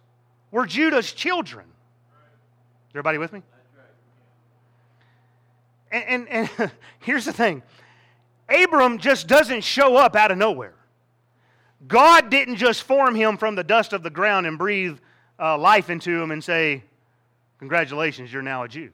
were 0.50 0.66
Judah's 0.66 1.12
children. 1.12 1.66
Everybody 2.92 3.18
with 3.18 3.32
me? 3.32 3.42
And, 5.90 6.28
and, 6.28 6.50
and 6.58 6.70
here's 7.00 7.24
the 7.24 7.32
thing 7.32 7.62
Abram 8.48 8.98
just 8.98 9.26
doesn't 9.26 9.62
show 9.62 9.96
up 9.96 10.16
out 10.16 10.30
of 10.30 10.38
nowhere. 10.38 10.74
God 11.86 12.30
didn't 12.30 12.56
just 12.56 12.82
form 12.82 13.14
him 13.14 13.36
from 13.36 13.56
the 13.56 13.64
dust 13.64 13.92
of 13.92 14.02
the 14.02 14.10
ground 14.10 14.46
and 14.46 14.56
breathe 14.56 14.98
uh, 15.38 15.58
life 15.58 15.90
into 15.90 16.20
him 16.20 16.30
and 16.30 16.42
say, 16.42 16.82
Congratulations, 17.58 18.32
you're 18.32 18.42
now 18.42 18.62
a 18.62 18.68
Jew. 18.68 18.90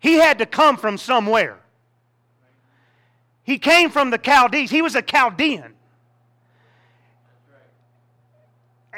He 0.00 0.14
had 0.14 0.38
to 0.38 0.46
come 0.46 0.76
from 0.76 0.98
somewhere. 0.98 1.58
He 3.48 3.56
came 3.56 3.88
from 3.88 4.10
the 4.10 4.18
Chaldees. 4.18 4.70
He 4.70 4.82
was 4.82 4.94
a 4.94 5.00
Chaldean. 5.00 5.72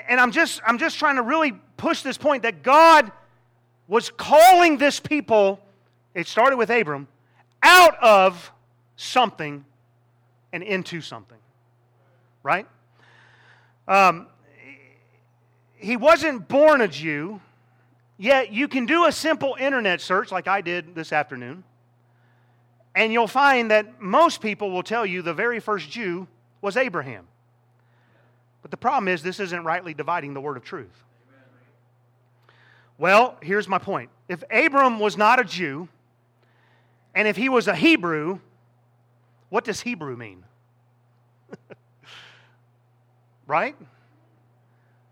And 0.08 0.20
I'm 0.20 0.32
just, 0.32 0.60
I'm 0.66 0.76
just 0.76 0.98
trying 0.98 1.14
to 1.16 1.22
really 1.22 1.52
push 1.76 2.02
this 2.02 2.18
point 2.18 2.42
that 2.42 2.64
God 2.64 3.12
was 3.86 4.10
calling 4.10 4.76
this 4.76 4.98
people, 4.98 5.60
it 6.16 6.26
started 6.26 6.56
with 6.56 6.68
Abram, 6.68 7.06
out 7.62 7.96
of 8.02 8.50
something 8.96 9.64
and 10.52 10.64
into 10.64 11.00
something. 11.00 11.38
Right? 12.42 12.66
Um, 13.86 14.26
he 15.76 15.96
wasn't 15.96 16.48
born 16.48 16.80
a 16.80 16.88
Jew, 16.88 17.40
yet 18.18 18.52
you 18.52 18.66
can 18.66 18.84
do 18.84 19.04
a 19.04 19.12
simple 19.12 19.56
internet 19.60 20.00
search 20.00 20.32
like 20.32 20.48
I 20.48 20.60
did 20.60 20.96
this 20.96 21.12
afternoon 21.12 21.62
and 22.94 23.12
you'll 23.12 23.28
find 23.28 23.70
that 23.70 24.00
most 24.00 24.40
people 24.40 24.70
will 24.70 24.82
tell 24.82 25.06
you 25.06 25.22
the 25.22 25.34
very 25.34 25.60
first 25.60 25.90
Jew 25.90 26.26
was 26.60 26.76
Abraham. 26.76 27.26
But 28.62 28.70
the 28.70 28.76
problem 28.76 29.08
is, 29.08 29.22
this 29.22 29.40
isn't 29.40 29.64
rightly 29.64 29.94
dividing 29.94 30.34
the 30.34 30.40
word 30.40 30.56
of 30.56 30.64
truth. 30.64 31.04
Well, 32.98 33.36
here's 33.40 33.66
my 33.66 33.78
point. 33.78 34.10
If 34.28 34.44
Abram 34.50 34.98
was 34.98 35.16
not 35.16 35.40
a 35.40 35.44
Jew, 35.44 35.88
and 37.14 37.26
if 37.26 37.36
he 37.36 37.48
was 37.48 37.66
a 37.66 37.74
Hebrew, 37.74 38.40
what 39.48 39.64
does 39.64 39.80
Hebrew 39.80 40.16
mean? 40.16 40.44
right? 43.46 43.74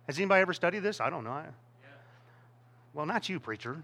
Has 0.06 0.18
anybody 0.18 0.42
ever 0.42 0.52
studied 0.52 0.80
this? 0.80 1.00
I 1.00 1.08
don't 1.08 1.24
know. 1.24 1.42
Well, 2.92 3.06
not 3.06 3.28
you, 3.28 3.40
preacher. 3.40 3.82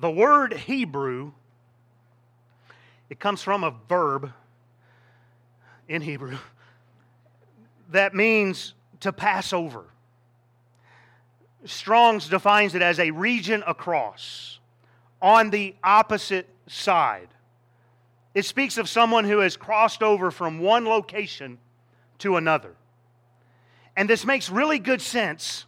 The 0.00 0.10
word 0.10 0.52
Hebrew, 0.52 1.32
it 3.10 3.18
comes 3.18 3.42
from 3.42 3.64
a 3.64 3.74
verb 3.88 4.32
in 5.88 6.02
Hebrew 6.02 6.38
that 7.90 8.14
means 8.14 8.74
to 9.00 9.12
pass 9.12 9.52
over. 9.52 9.84
Strong's 11.64 12.28
defines 12.28 12.74
it 12.74 12.82
as 12.82 13.00
a 13.00 13.10
region 13.10 13.64
across, 13.66 14.60
on 15.20 15.50
the 15.50 15.74
opposite 15.82 16.48
side. 16.68 17.28
It 18.34 18.44
speaks 18.44 18.78
of 18.78 18.88
someone 18.88 19.24
who 19.24 19.38
has 19.38 19.56
crossed 19.56 20.02
over 20.02 20.30
from 20.30 20.60
one 20.60 20.84
location 20.84 21.58
to 22.18 22.36
another. 22.36 22.74
And 23.96 24.08
this 24.08 24.24
makes 24.24 24.48
really 24.48 24.78
good 24.78 25.02
sense 25.02 25.64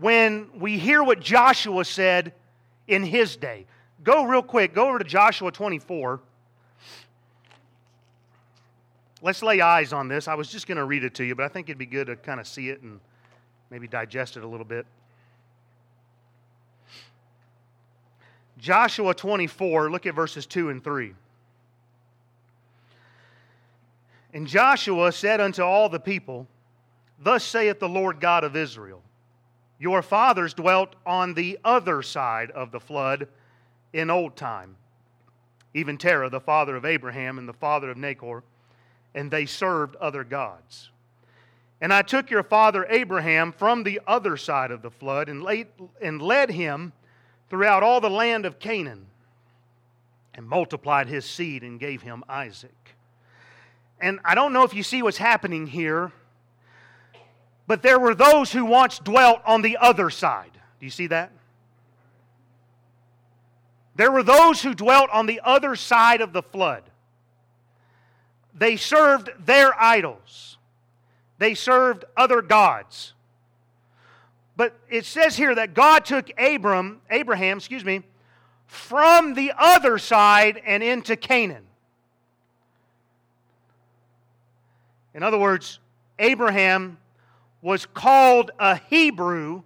when 0.00 0.48
we 0.58 0.78
hear 0.78 1.04
what 1.04 1.20
Joshua 1.20 1.84
said 1.84 2.32
in 2.92 3.02
his 3.02 3.36
day. 3.36 3.66
Go 4.04 4.24
real 4.24 4.42
quick, 4.42 4.74
go 4.74 4.88
over 4.88 4.98
to 4.98 5.04
Joshua 5.04 5.50
24. 5.50 6.20
Let's 9.22 9.42
lay 9.42 9.60
eyes 9.60 9.92
on 9.92 10.08
this. 10.08 10.28
I 10.28 10.34
was 10.34 10.48
just 10.48 10.66
going 10.66 10.78
to 10.78 10.84
read 10.84 11.04
it 11.04 11.14
to 11.14 11.24
you, 11.24 11.34
but 11.34 11.44
I 11.44 11.48
think 11.48 11.68
it'd 11.68 11.78
be 11.78 11.86
good 11.86 12.08
to 12.08 12.16
kind 12.16 12.40
of 12.40 12.46
see 12.46 12.68
it 12.68 12.82
and 12.82 13.00
maybe 13.70 13.86
digest 13.86 14.36
it 14.36 14.42
a 14.42 14.46
little 14.46 14.66
bit. 14.66 14.84
Joshua 18.58 19.14
24, 19.14 19.90
look 19.90 20.06
at 20.06 20.14
verses 20.14 20.44
2 20.46 20.70
and 20.70 20.84
3. 20.84 21.14
And 24.34 24.46
Joshua 24.46 25.12
said 25.12 25.40
unto 25.40 25.62
all 25.62 25.88
the 25.88 26.00
people, 26.00 26.46
Thus 27.18 27.44
saith 27.44 27.78
the 27.78 27.88
Lord 27.88 28.20
God 28.20 28.44
of 28.44 28.56
Israel 28.56 29.02
your 29.82 30.00
fathers 30.00 30.54
dwelt 30.54 30.94
on 31.04 31.34
the 31.34 31.58
other 31.64 32.02
side 32.02 32.52
of 32.52 32.70
the 32.70 32.78
flood 32.78 33.26
in 33.92 34.10
old 34.10 34.36
time, 34.36 34.76
even 35.74 35.98
Terah, 35.98 36.30
the 36.30 36.38
father 36.38 36.76
of 36.76 36.84
Abraham 36.84 37.36
and 37.36 37.48
the 37.48 37.52
father 37.52 37.90
of 37.90 37.96
Nahor, 37.96 38.44
and 39.12 39.28
they 39.28 39.44
served 39.44 39.96
other 39.96 40.22
gods. 40.22 40.90
And 41.80 41.92
I 41.92 42.02
took 42.02 42.30
your 42.30 42.44
father 42.44 42.86
Abraham 42.88 43.50
from 43.50 43.82
the 43.82 44.00
other 44.06 44.36
side 44.36 44.70
of 44.70 44.82
the 44.82 44.90
flood 44.90 45.28
and, 45.28 45.42
laid, 45.42 45.66
and 46.00 46.22
led 46.22 46.50
him 46.50 46.92
throughout 47.50 47.82
all 47.82 48.00
the 48.00 48.08
land 48.08 48.46
of 48.46 48.60
Canaan 48.60 49.06
and 50.32 50.46
multiplied 50.46 51.08
his 51.08 51.24
seed 51.24 51.64
and 51.64 51.80
gave 51.80 52.02
him 52.02 52.22
Isaac. 52.28 52.94
And 54.00 54.20
I 54.24 54.36
don't 54.36 54.52
know 54.52 54.62
if 54.62 54.74
you 54.74 54.84
see 54.84 55.02
what's 55.02 55.18
happening 55.18 55.66
here 55.66 56.12
but 57.66 57.82
there 57.82 57.98
were 57.98 58.14
those 58.14 58.52
who 58.52 58.64
once 58.64 58.98
dwelt 58.98 59.40
on 59.46 59.62
the 59.62 59.76
other 59.76 60.10
side. 60.10 60.52
Do 60.52 60.86
you 60.86 60.90
see 60.90 61.06
that? 61.08 61.30
There 63.94 64.10
were 64.10 64.22
those 64.22 64.62
who 64.62 64.74
dwelt 64.74 65.10
on 65.12 65.26
the 65.26 65.40
other 65.44 65.76
side 65.76 66.20
of 66.20 66.32
the 66.32 66.42
flood. 66.42 66.82
They 68.54 68.76
served 68.76 69.30
their 69.44 69.80
idols, 69.80 70.58
they 71.38 71.54
served 71.54 72.04
other 72.16 72.42
gods. 72.42 73.14
But 74.54 74.78
it 74.90 75.06
says 75.06 75.34
here 75.36 75.54
that 75.54 75.72
God 75.72 76.04
took 76.04 76.30
Abram, 76.38 77.00
Abraham, 77.10 77.56
excuse 77.56 77.84
me, 77.84 78.02
from 78.66 79.34
the 79.34 79.52
other 79.56 79.98
side 79.98 80.60
and 80.64 80.82
into 80.82 81.16
Canaan. 81.16 81.64
In 85.14 85.22
other 85.22 85.38
words, 85.38 85.78
Abraham 86.18 86.98
was 87.62 87.86
called 87.86 88.50
a 88.58 88.76
Hebrew 88.90 89.62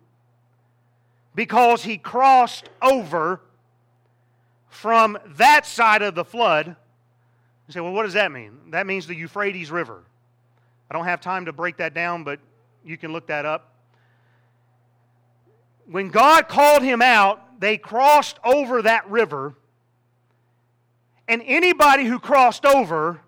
because 1.35 1.83
he 1.83 1.97
crossed 1.97 2.69
over 2.83 3.41
from 4.69 5.19
that 5.37 5.67
side 5.67 6.03
of 6.03 6.15
the 6.15 6.25
flood. 6.25 6.69
You 6.69 7.73
say, 7.73 7.81
well, 7.81 7.93
what 7.93 8.05
does 8.05 8.13
that 8.13 8.31
mean? 8.31 8.53
That 8.71 8.87
means 8.87 9.07
the 9.07 9.17
Euphrates 9.17 9.71
River. 9.71 10.03
I 10.91 10.95
don't 10.95 11.07
have 11.07 11.21
time 11.21 11.47
to 11.47 11.53
break 11.53 11.79
that 11.79 11.95
down, 11.95 12.23
but 12.23 12.39
you 12.85 12.97
can 12.97 13.13
look 13.13 13.27
that 13.27 13.45
up. 13.45 13.73
When 15.87 16.11
God 16.11 16.49
called 16.49 16.83
him 16.83 17.01
out, 17.01 17.61
they 17.61 17.79
crossed 17.79 18.39
over 18.45 18.83
that 18.83 19.09
river. 19.11 19.55
And 21.27 21.43
anybody 21.45 22.05
who 22.05 22.19
crossed 22.19 22.65
over, 22.65 23.21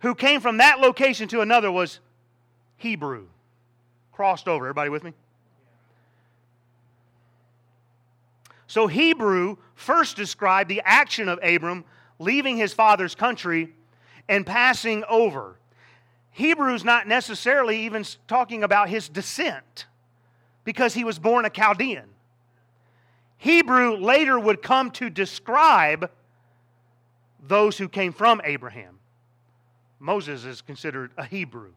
who 0.00 0.14
came 0.14 0.40
from 0.40 0.56
that 0.56 0.80
location 0.80 1.28
to 1.28 1.40
another, 1.40 1.70
was 1.70 2.00
Hebrew. 2.76 3.26
Crossed 4.18 4.48
over. 4.48 4.66
Everybody 4.66 4.90
with 4.90 5.04
me? 5.04 5.12
So 8.66 8.88
Hebrew 8.88 9.58
first 9.76 10.16
described 10.16 10.68
the 10.68 10.82
action 10.84 11.28
of 11.28 11.38
Abram 11.40 11.84
leaving 12.18 12.56
his 12.56 12.72
father's 12.72 13.14
country 13.14 13.72
and 14.28 14.44
passing 14.44 15.04
over. 15.08 15.54
Hebrew's 16.32 16.82
not 16.82 17.06
necessarily 17.06 17.84
even 17.84 18.04
talking 18.26 18.64
about 18.64 18.88
his 18.88 19.08
descent 19.08 19.86
because 20.64 20.94
he 20.94 21.04
was 21.04 21.20
born 21.20 21.44
a 21.44 21.50
Chaldean. 21.50 22.06
Hebrew 23.36 23.98
later 23.98 24.36
would 24.36 24.62
come 24.62 24.90
to 24.90 25.10
describe 25.10 26.10
those 27.40 27.78
who 27.78 27.88
came 27.88 28.12
from 28.12 28.40
Abraham. 28.42 28.98
Moses 30.00 30.44
is 30.44 30.60
considered 30.60 31.12
a 31.16 31.24
Hebrew 31.24 31.70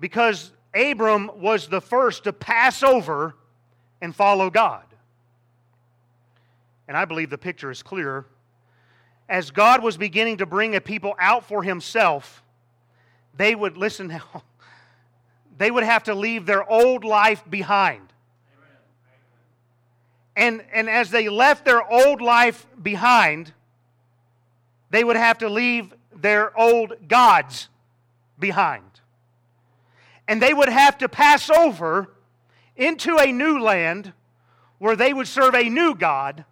because 0.00 0.52
Abram 0.74 1.30
was 1.40 1.68
the 1.68 1.80
first 1.80 2.24
to 2.24 2.32
pass 2.32 2.82
over 2.82 3.34
and 4.00 4.14
follow 4.14 4.50
God 4.50 4.84
and 6.88 6.96
I 6.96 7.04
believe 7.04 7.28
the 7.28 7.38
picture 7.38 7.70
is 7.70 7.82
clear, 7.82 8.24
as 9.28 9.50
God 9.50 9.82
was 9.82 9.98
beginning 9.98 10.38
to 10.38 10.46
bring 10.46 10.74
a 10.74 10.80
people 10.80 11.14
out 11.20 11.44
for 11.44 11.62
himself, 11.62 12.42
they 13.36 13.54
would 13.54 13.76
listen 13.76 14.08
now, 14.08 14.42
they 15.58 15.70
would 15.70 15.84
have 15.84 16.04
to 16.04 16.14
leave 16.14 16.46
their 16.46 16.68
old 16.68 17.04
life 17.04 17.44
behind. 17.48 18.00
And, 20.34 20.64
and 20.72 20.88
as 20.88 21.10
they 21.10 21.28
left 21.28 21.64
their 21.64 21.86
old 21.86 22.22
life 22.22 22.66
behind, 22.80 23.52
they 24.90 25.04
would 25.04 25.16
have 25.16 25.38
to 25.38 25.48
leave 25.48 25.92
their 26.14 26.58
old 26.58 27.08
gods 27.08 27.68
behind. 28.38 28.84
And 30.28 30.40
they 30.40 30.54
would 30.54 30.68
have 30.68 30.98
to 30.98 31.08
pass 31.08 31.50
over 31.50 32.14
into 32.76 33.16
a 33.18 33.32
new 33.32 33.58
land 33.58 34.12
where 34.78 34.94
they 34.94 35.12
would 35.12 35.26
serve 35.26 35.54
a 35.54 35.68
new 35.68 35.94
God 35.94 36.44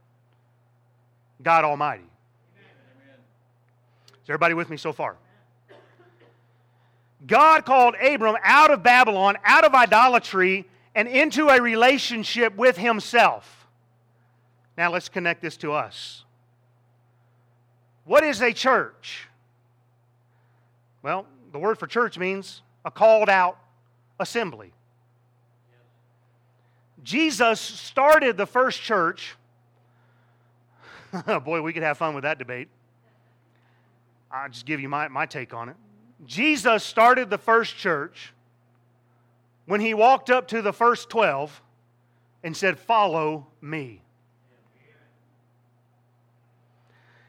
God 1.43 1.65
Almighty. 1.65 2.03
Is 4.25 4.31
everybody 4.31 4.55
with 4.55 4.69
me 4.69 4.77
so 4.77 4.93
far? 4.93 5.17
God 7.25 7.65
called 7.65 7.95
Abram 7.95 8.37
out 8.43 8.73
of 8.73 8.83
Babylon, 8.83 9.37
out 9.45 9.65
of 9.65 9.75
idolatry, 9.75 10.67
and 10.95 11.07
into 11.07 11.49
a 11.49 11.61
relationship 11.61 12.57
with 12.57 12.77
himself. 12.77 13.69
Now 14.77 14.91
let's 14.91 15.09
connect 15.09 15.43
this 15.43 15.57
to 15.59 15.73
us. 15.73 16.25
What 18.05 18.25
is 18.25 18.43
a 18.43 18.53
church? 18.53 19.29
Well, 21.03 21.27
the 21.53 21.59
word 21.59 21.79
for 21.79 21.87
church 21.87 22.19
means 22.19 22.63
a 22.85 22.91
called 22.91 23.29
out 23.29 23.59
assembly. 24.19 24.73
Jesus 27.03 27.61
started 27.61 28.37
the 28.37 28.47
first 28.47 28.81
church 28.81 29.37
Boy, 31.45 31.63
we 31.63 31.73
could 31.73 31.83
have 31.83 31.99
fun 31.99 32.15
with 32.15 32.23
that 32.23 32.39
debate. 32.39 32.69
I'll 34.31 34.49
just 34.49 34.67
give 34.67 34.81
you 34.81 34.89
my, 34.89 35.09
my 35.09 35.27
take 35.27 35.55
on 35.55 35.69
it. 35.69 35.77
Jesus 36.27 36.83
started 36.83 37.31
the 37.31 37.39
first 37.39 37.77
church 37.77 38.33
when 39.67 39.81
he 39.81 39.95
walked 39.95 40.31
up 40.31 40.49
to 40.49 40.63
the 40.63 40.73
first 40.73 41.09
12 41.11 41.63
and 42.43 42.57
said, 42.57 42.79
Follow 42.79 43.47
me. 43.61 44.01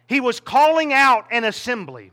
He 0.08 0.21
was 0.21 0.39
calling 0.39 0.93
out 0.93 1.28
an 1.32 1.43
assembly. 1.43 2.12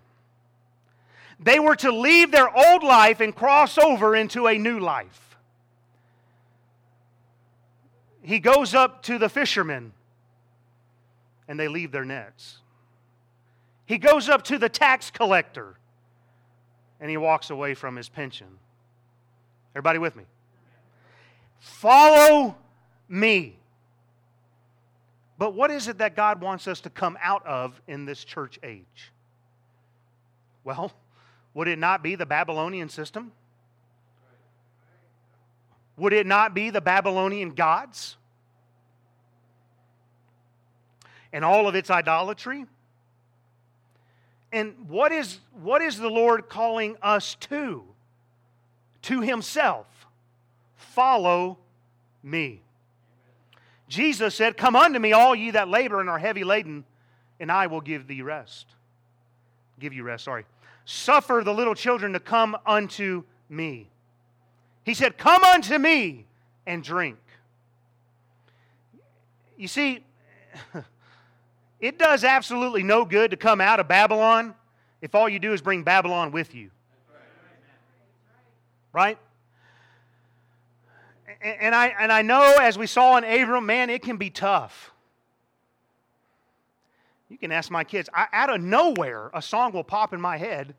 They 1.40 1.58
were 1.58 1.76
to 1.76 1.90
leave 1.90 2.30
their 2.30 2.54
old 2.54 2.82
life 2.82 3.20
and 3.20 3.34
cross 3.34 3.78
over 3.78 4.14
into 4.14 4.46
a 4.46 4.56
new 4.56 4.78
life. 4.78 5.36
He 8.22 8.38
goes 8.38 8.74
up 8.74 9.02
to 9.04 9.18
the 9.18 9.28
fishermen 9.28 9.92
and 11.46 11.60
they 11.60 11.68
leave 11.68 11.92
their 11.92 12.04
nets. 12.04 12.58
He 13.86 13.98
goes 13.98 14.28
up 14.28 14.44
to 14.44 14.58
the 14.58 14.68
tax 14.68 15.10
collector 15.10 15.76
and 17.00 17.10
he 17.10 17.16
walks 17.16 17.50
away 17.50 17.74
from 17.74 17.96
his 17.96 18.08
pension. 18.08 18.46
Everybody 19.74 19.98
with 19.98 20.16
me? 20.16 20.24
Follow 21.58 22.56
me. 23.08 23.58
But 25.36 25.54
what 25.54 25.70
is 25.70 25.88
it 25.88 25.98
that 25.98 26.16
God 26.16 26.40
wants 26.40 26.68
us 26.68 26.80
to 26.82 26.90
come 26.90 27.18
out 27.20 27.44
of 27.44 27.80
in 27.86 28.06
this 28.06 28.24
church 28.24 28.58
age? 28.62 29.12
Well, 30.62 30.92
would 31.54 31.68
it 31.68 31.78
not 31.78 32.02
be 32.02 32.16
the 32.16 32.26
Babylonian 32.26 32.88
system? 32.88 33.32
Would 35.96 36.12
it 36.12 36.26
not 36.26 36.54
be 36.54 36.70
the 36.70 36.80
Babylonian 36.80 37.50
gods? 37.50 38.16
and 41.34 41.44
all 41.44 41.66
of 41.66 41.74
its 41.74 41.90
idolatry? 41.90 42.64
And 44.52 44.88
what 44.88 45.10
is, 45.10 45.40
what 45.60 45.82
is 45.82 45.98
the 45.98 46.08
Lord 46.08 46.48
calling 46.48 46.96
us 47.02 47.34
to? 47.40 47.82
To 49.02 49.20
Himself. 49.20 49.86
Follow 50.76 51.58
me. 52.22 52.62
Jesus 53.88 54.36
said, 54.36 54.56
Come 54.56 54.76
unto 54.76 55.00
me, 55.00 55.12
all 55.12 55.34
ye 55.34 55.50
that 55.50 55.68
labor 55.68 56.00
and 56.00 56.08
are 56.08 56.20
heavy 56.20 56.44
laden, 56.44 56.84
and 57.40 57.50
I 57.50 57.66
will 57.66 57.80
give 57.80 58.06
thee 58.06 58.22
rest. 58.22 58.66
Give 59.80 59.92
you 59.92 60.04
rest, 60.04 60.24
sorry. 60.24 60.44
Suffer 60.84 61.42
the 61.44 61.54
little 61.54 61.74
children 61.74 62.12
to 62.12 62.20
come 62.20 62.56
unto 62.66 63.24
me. 63.48 63.88
He 64.84 64.94
said, 64.94 65.16
Come 65.16 65.42
unto 65.44 65.78
me 65.78 66.26
and 66.66 66.82
drink. 66.82 67.18
You 69.56 69.68
see, 69.68 70.04
It 71.84 71.98
does 71.98 72.24
absolutely 72.24 72.82
no 72.82 73.04
good 73.04 73.32
to 73.32 73.36
come 73.36 73.60
out 73.60 73.78
of 73.78 73.86
Babylon 73.88 74.54
if 75.02 75.14
all 75.14 75.28
you 75.28 75.38
do 75.38 75.52
is 75.52 75.60
bring 75.60 75.82
Babylon 75.82 76.32
with 76.32 76.54
you. 76.54 76.70
Right? 78.90 79.18
And 81.42 81.74
I, 81.74 81.88
and 81.88 82.10
I 82.10 82.22
know, 82.22 82.56
as 82.58 82.78
we 82.78 82.86
saw 82.86 83.18
in 83.18 83.24
Abram, 83.24 83.66
man, 83.66 83.90
it 83.90 84.00
can 84.00 84.16
be 84.16 84.30
tough. 84.30 84.93
You 87.28 87.38
can 87.38 87.52
ask 87.52 87.70
my 87.70 87.84
kids. 87.84 88.08
I, 88.12 88.26
out 88.32 88.50
of 88.50 88.60
nowhere, 88.60 89.30
a 89.32 89.40
song 89.40 89.72
will 89.72 89.84
pop 89.84 90.12
in 90.12 90.20
my 90.20 90.36
head 90.36 90.74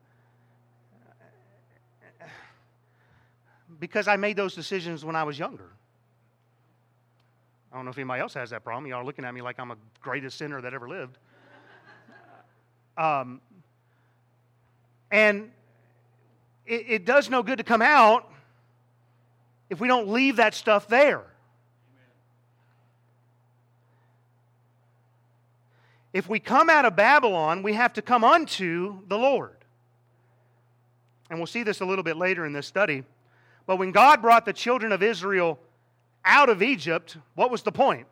because 3.79 4.07
I 4.07 4.15
made 4.15 4.37
those 4.37 4.55
decisions 4.55 5.03
when 5.03 5.15
I 5.15 5.23
was 5.23 5.37
younger. 5.37 5.69
I 7.71 7.75
don't 7.75 7.85
know 7.85 7.91
if 7.91 7.97
anybody 7.97 8.21
else 8.21 8.33
has 8.35 8.51
that 8.51 8.63
problem. 8.63 8.89
Y'all 8.89 9.01
are 9.01 9.05
looking 9.05 9.25
at 9.25 9.33
me 9.33 9.41
like 9.41 9.59
I'm 9.59 9.71
a 9.71 9.77
greatest 10.01 10.37
sinner 10.37 10.61
that 10.61 10.73
ever 10.73 10.87
lived. 10.87 11.17
Um, 12.97 13.41
and 15.11 15.51
it, 16.65 16.85
it 16.87 17.05
does 17.05 17.29
no 17.29 17.43
good 17.43 17.57
to 17.57 17.63
come 17.65 17.81
out 17.81 18.31
if 19.69 19.81
we 19.81 19.89
don't 19.89 20.07
leave 20.07 20.37
that 20.37 20.53
stuff 20.53 20.87
there. 20.87 21.25
If 26.15 26.29
we 26.29 26.39
come 26.39 26.69
out 26.69 26.85
of 26.85 26.95
Babylon, 26.95 27.61
we 27.61 27.73
have 27.73 27.91
to 27.91 28.01
come 28.01 28.23
unto 28.23 28.99
the 29.09 29.17
Lord. 29.17 29.57
And 31.29 31.37
we'll 31.37 31.45
see 31.45 31.61
this 31.61 31.81
a 31.81 31.85
little 31.85 32.05
bit 32.05 32.15
later 32.15 32.45
in 32.45 32.53
this 32.53 32.65
study. 32.65 33.03
But 33.67 33.79
when 33.79 33.91
God 33.91 34.21
brought 34.21 34.45
the 34.45 34.53
children 34.53 34.93
of 34.93 35.03
Israel 35.03 35.59
out 36.23 36.47
of 36.47 36.63
Egypt, 36.63 37.17
what 37.33 37.51
was 37.51 37.63
the 37.63 37.71
point? 37.73 38.07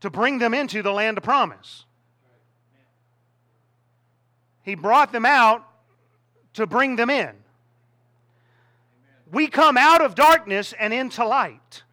To 0.00 0.10
bring 0.10 0.38
them 0.38 0.52
into 0.52 0.82
the 0.82 0.92
land 0.92 1.16
of 1.16 1.24
promise. 1.24 1.86
He 4.62 4.74
brought 4.74 5.10
them 5.10 5.24
out 5.24 5.66
to 6.52 6.66
bring 6.66 6.96
them 6.96 7.08
in. 7.08 7.32
We 9.32 9.46
come 9.46 9.78
out 9.78 10.02
of 10.02 10.14
darkness 10.14 10.74
and 10.78 10.92
into 10.92 11.26
light. 11.26 11.84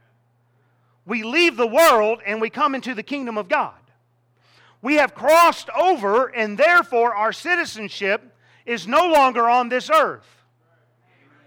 We 1.05 1.23
leave 1.23 1.55
the 1.55 1.67
world 1.67 2.19
and 2.25 2.41
we 2.41 2.49
come 2.49 2.75
into 2.75 2.93
the 2.93 3.01
kingdom 3.01 3.37
of 3.37 3.47
God. 3.47 3.75
We 4.81 4.95
have 4.95 5.15
crossed 5.15 5.69
over, 5.71 6.27
and 6.27 6.57
therefore 6.57 7.15
our 7.15 7.33
citizenship 7.33 8.33
is 8.65 8.87
no 8.87 9.07
longer 9.07 9.49
on 9.49 9.69
this 9.69 9.89
earth, 9.89 10.27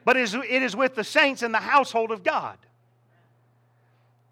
but 0.04 0.16
it 0.16 0.34
is 0.62 0.74
with 0.74 0.94
the 0.94 1.04
saints 1.04 1.42
in 1.42 1.52
the 1.52 1.58
household 1.58 2.10
of 2.10 2.22
God. 2.22 2.58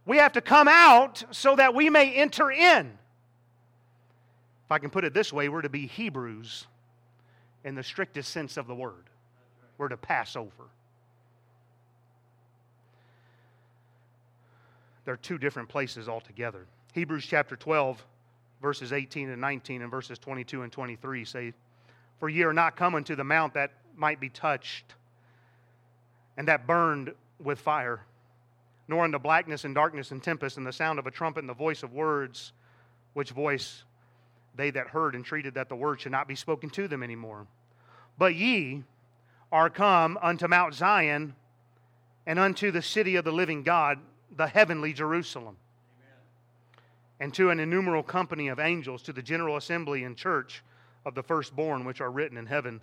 We 0.05 0.17
have 0.17 0.33
to 0.33 0.41
come 0.41 0.69
out 0.69 1.23
so 1.31 1.55
that 1.57 1.75
we 1.75 1.91
may 1.91 2.13
enter 2.15 2.51
in. 2.51 2.87
If 4.67 4.73
I 4.73 4.79
can 4.79 4.91
put 4.91 5.05
it 5.05 5.15
this 5.15 5.33
way, 5.33 5.49
we're 5.49 5.63
to 5.63 5.69
be 5.69 5.87
Hebrews 5.87 6.67
in 7.65 7.75
the 7.75 7.83
strictest 7.83 8.31
sense 8.31 8.57
of 8.57 8.67
the 8.67 8.75
word. 8.75 9.05
We're 9.77 9.89
to 9.89 9.97
pass 9.97 10.35
over. 10.35 10.51
They're 15.05 15.17
two 15.17 15.39
different 15.39 15.69
places 15.69 16.09
altogether. 16.09 16.67
Hebrews 16.93 17.25
chapter 17.27 17.57
12 17.57 18.05
verses 18.61 18.93
18 18.93 19.31
and 19.31 19.41
19 19.41 19.83
and 19.83 19.91
verses 19.91 20.19
22 20.19 20.63
and 20.63 20.73
23 20.73 21.25
say, 21.25 21.53
For 22.19 22.29
ye 22.29 22.43
are 22.43 22.53
not 22.53 22.77
come 22.77 22.95
unto 22.95 23.15
the 23.15 23.25
mount 23.25 23.55
that 23.55 23.73
might 23.97 24.21
be 24.21 24.29
touched 24.29 24.95
and 26.37 26.49
that 26.49 26.67
burned 26.67 27.13
with 27.43 27.59
fire, 27.59 28.01
nor 28.87 29.05
unto 29.05 29.19
blackness 29.19 29.65
and 29.65 29.75
darkness 29.75 30.11
and 30.11 30.23
tempest 30.23 30.57
and 30.57 30.67
the 30.67 30.73
sound 30.73 30.99
of 30.99 31.07
a 31.07 31.11
trumpet 31.11 31.41
and 31.41 31.49
the 31.49 31.55
voice 31.55 31.83
of 31.83 31.93
words, 31.93 32.53
which 33.15 33.31
voice 33.31 33.85
they 34.57 34.71
that 34.71 34.89
heard 34.89 35.15
entreated 35.15 35.55
that 35.55 35.69
the 35.69 35.77
word 35.77 36.01
should 36.01 36.13
not 36.13 36.27
be 36.27 36.35
spoken 36.35 36.71
to 36.71 36.89
them 36.89 37.03
anymore. 37.03 37.47
But 38.19 38.35
ye 38.35 38.83
are 39.53 39.71
come 39.71 40.19
unto 40.21 40.49
Mount 40.49 40.75
Zion 40.75 41.35
and 42.27 42.39
unto 42.39 42.71
the 42.71 42.83
city 42.83 43.17
of 43.17 43.25
the 43.25 43.33
living 43.33 43.63
God, 43.63 43.99
the 44.37 44.49
heavenly 44.49 44.93
Jerusalem 44.93 45.57
and 47.21 47.35
to 47.35 47.51
an 47.51 47.61
innumerable 47.61 48.03
company 48.03 48.49
of 48.49 48.59
angels, 48.59 49.03
to 49.03 49.13
the 49.13 49.23
general 49.23 49.57
assembly 49.57 50.05
and 50.05 50.17
church 50.17 50.63
of 51.05 51.15
the 51.15 51.23
firstborn 51.23 51.85
which 51.85 52.01
are 52.01 52.11
written 52.11 52.37
in 52.37 52.47
heaven, 52.47 52.81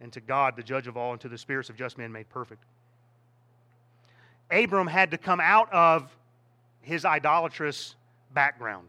and 0.00 0.12
to 0.12 0.20
God, 0.20 0.56
the 0.56 0.62
judge 0.62 0.86
of 0.86 0.96
all, 0.96 1.12
and 1.12 1.20
to 1.20 1.28
the 1.28 1.38
spirits 1.38 1.70
of 1.70 1.76
just 1.76 1.98
men 1.98 2.12
made 2.12 2.28
perfect. 2.28 2.62
Abram 4.50 4.86
had 4.86 5.10
to 5.10 5.18
come 5.18 5.40
out 5.40 5.72
of 5.72 6.14
his 6.80 7.04
idolatrous 7.04 7.94
background, 8.32 8.88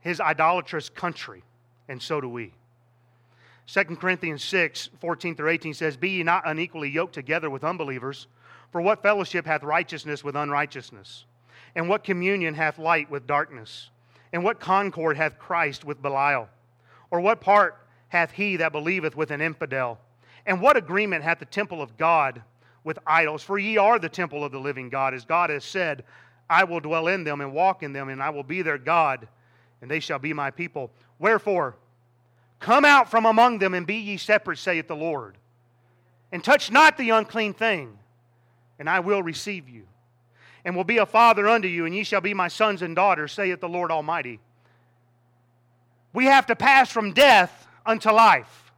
his 0.00 0.20
idolatrous 0.20 0.88
country, 0.88 1.42
and 1.88 2.00
so 2.00 2.20
do 2.20 2.28
we. 2.28 2.52
2 3.66 3.82
Corinthians 3.96 4.44
6, 4.44 4.90
14 5.00 5.34
through 5.34 5.50
18 5.50 5.74
says, 5.74 5.96
Be 5.96 6.10
ye 6.10 6.22
not 6.22 6.42
unequally 6.46 6.88
yoked 6.88 7.14
together 7.14 7.50
with 7.50 7.64
unbelievers, 7.64 8.28
for 8.70 8.80
what 8.80 9.02
fellowship 9.02 9.44
hath 9.44 9.62
righteousness 9.64 10.22
with 10.22 10.36
unrighteousness? 10.36 11.24
And 11.76 11.90
what 11.90 12.02
communion 12.02 12.54
hath 12.54 12.78
light 12.78 13.10
with 13.10 13.26
darkness? 13.26 13.90
And 14.32 14.42
what 14.42 14.58
concord 14.58 15.18
hath 15.18 15.38
Christ 15.38 15.84
with 15.84 16.02
Belial? 16.02 16.48
Or 17.10 17.20
what 17.20 17.42
part 17.42 17.76
hath 18.08 18.32
he 18.32 18.56
that 18.56 18.72
believeth 18.72 19.14
with 19.14 19.30
an 19.30 19.42
infidel? 19.42 20.00
And 20.46 20.60
what 20.60 20.78
agreement 20.78 21.22
hath 21.22 21.38
the 21.38 21.44
temple 21.44 21.82
of 21.82 21.98
God 21.98 22.42
with 22.82 22.98
idols? 23.06 23.42
For 23.42 23.58
ye 23.58 23.76
are 23.76 23.98
the 23.98 24.08
temple 24.08 24.42
of 24.42 24.52
the 24.52 24.58
living 24.58 24.88
God, 24.88 25.12
as 25.12 25.26
God 25.26 25.50
has 25.50 25.64
said, 25.64 26.02
I 26.48 26.64
will 26.64 26.80
dwell 26.80 27.08
in 27.08 27.24
them 27.24 27.42
and 27.42 27.52
walk 27.52 27.82
in 27.82 27.92
them, 27.92 28.08
and 28.08 28.22
I 28.22 28.30
will 28.30 28.42
be 28.42 28.62
their 28.62 28.78
God, 28.78 29.28
and 29.82 29.90
they 29.90 30.00
shall 30.00 30.18
be 30.18 30.32
my 30.32 30.50
people. 30.50 30.90
Wherefore, 31.18 31.76
come 32.58 32.84
out 32.84 33.10
from 33.10 33.26
among 33.26 33.58
them 33.58 33.74
and 33.74 33.86
be 33.86 33.96
ye 33.96 34.16
separate, 34.16 34.58
saith 34.58 34.88
the 34.88 34.96
Lord, 34.96 35.36
and 36.32 36.42
touch 36.42 36.70
not 36.70 36.96
the 36.96 37.10
unclean 37.10 37.52
thing, 37.52 37.98
and 38.78 38.88
I 38.88 39.00
will 39.00 39.22
receive 39.22 39.68
you 39.68 39.86
and 40.66 40.74
will 40.74 40.84
be 40.84 40.98
a 40.98 41.06
father 41.06 41.48
unto 41.48 41.68
you, 41.68 41.86
and 41.86 41.94
ye 41.94 42.02
shall 42.02 42.20
be 42.20 42.34
my 42.34 42.48
sons 42.48 42.82
and 42.82 42.96
daughters, 42.96 43.30
saith 43.30 43.60
the 43.60 43.68
Lord 43.68 43.92
Almighty. 43.92 44.40
We 46.12 46.24
have 46.24 46.46
to 46.46 46.56
pass 46.56 46.90
from 46.90 47.12
death 47.12 47.68
unto 47.86 48.10
life. 48.10 48.72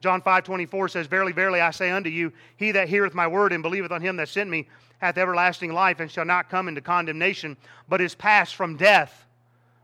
John 0.00 0.20
5 0.20 0.44
24 0.44 0.88
says, 0.88 1.06
Verily, 1.06 1.32
verily, 1.32 1.62
I 1.62 1.70
say 1.70 1.90
unto 1.90 2.10
you, 2.10 2.30
he 2.58 2.72
that 2.72 2.90
heareth 2.90 3.14
my 3.14 3.26
word 3.26 3.54
and 3.54 3.62
believeth 3.62 3.90
on 3.90 4.02
him 4.02 4.16
that 4.16 4.28
sent 4.28 4.50
me 4.50 4.68
hath 4.98 5.16
everlasting 5.16 5.72
life, 5.72 5.98
and 5.98 6.10
shall 6.10 6.26
not 6.26 6.50
come 6.50 6.68
into 6.68 6.82
condemnation, 6.82 7.56
but 7.88 8.02
is 8.02 8.14
passed 8.14 8.54
from 8.54 8.76
death 8.76 9.26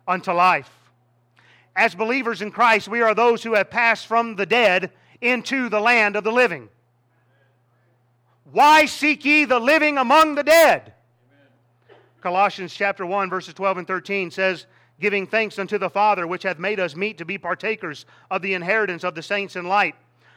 unto 0.06 0.32
life. 0.32 0.70
As 1.74 1.94
believers 1.94 2.42
in 2.42 2.50
Christ, 2.50 2.86
we 2.86 3.00
are 3.00 3.14
those 3.14 3.42
who 3.42 3.54
have 3.54 3.70
passed 3.70 4.06
from 4.06 4.36
the 4.36 4.46
dead 4.46 4.92
into 5.22 5.70
the 5.70 5.80
land 5.80 6.16
of 6.16 6.24
the 6.24 6.32
living. 6.32 6.68
Why 8.52 8.84
seek 8.84 9.24
ye 9.24 9.46
the 9.46 9.58
living 9.58 9.96
among 9.96 10.34
the 10.34 10.44
dead? 10.44 10.92
Colossians 12.20 12.74
chapter 12.74 13.06
1, 13.06 13.30
verses 13.30 13.54
12 13.54 13.78
and 13.78 13.86
13 13.86 14.30
says, 14.30 14.66
Giving 15.00 15.26
thanks 15.26 15.58
unto 15.58 15.78
the 15.78 15.90
Father, 15.90 16.26
which 16.26 16.42
hath 16.42 16.58
made 16.58 16.80
us 16.80 16.96
meet 16.96 17.18
to 17.18 17.24
be 17.24 17.38
partakers 17.38 18.04
of 18.30 18.42
the 18.42 18.54
inheritance 18.54 19.04
of 19.04 19.14
the 19.14 19.22
saints 19.22 19.54
in 19.54 19.68
light, 19.68 19.94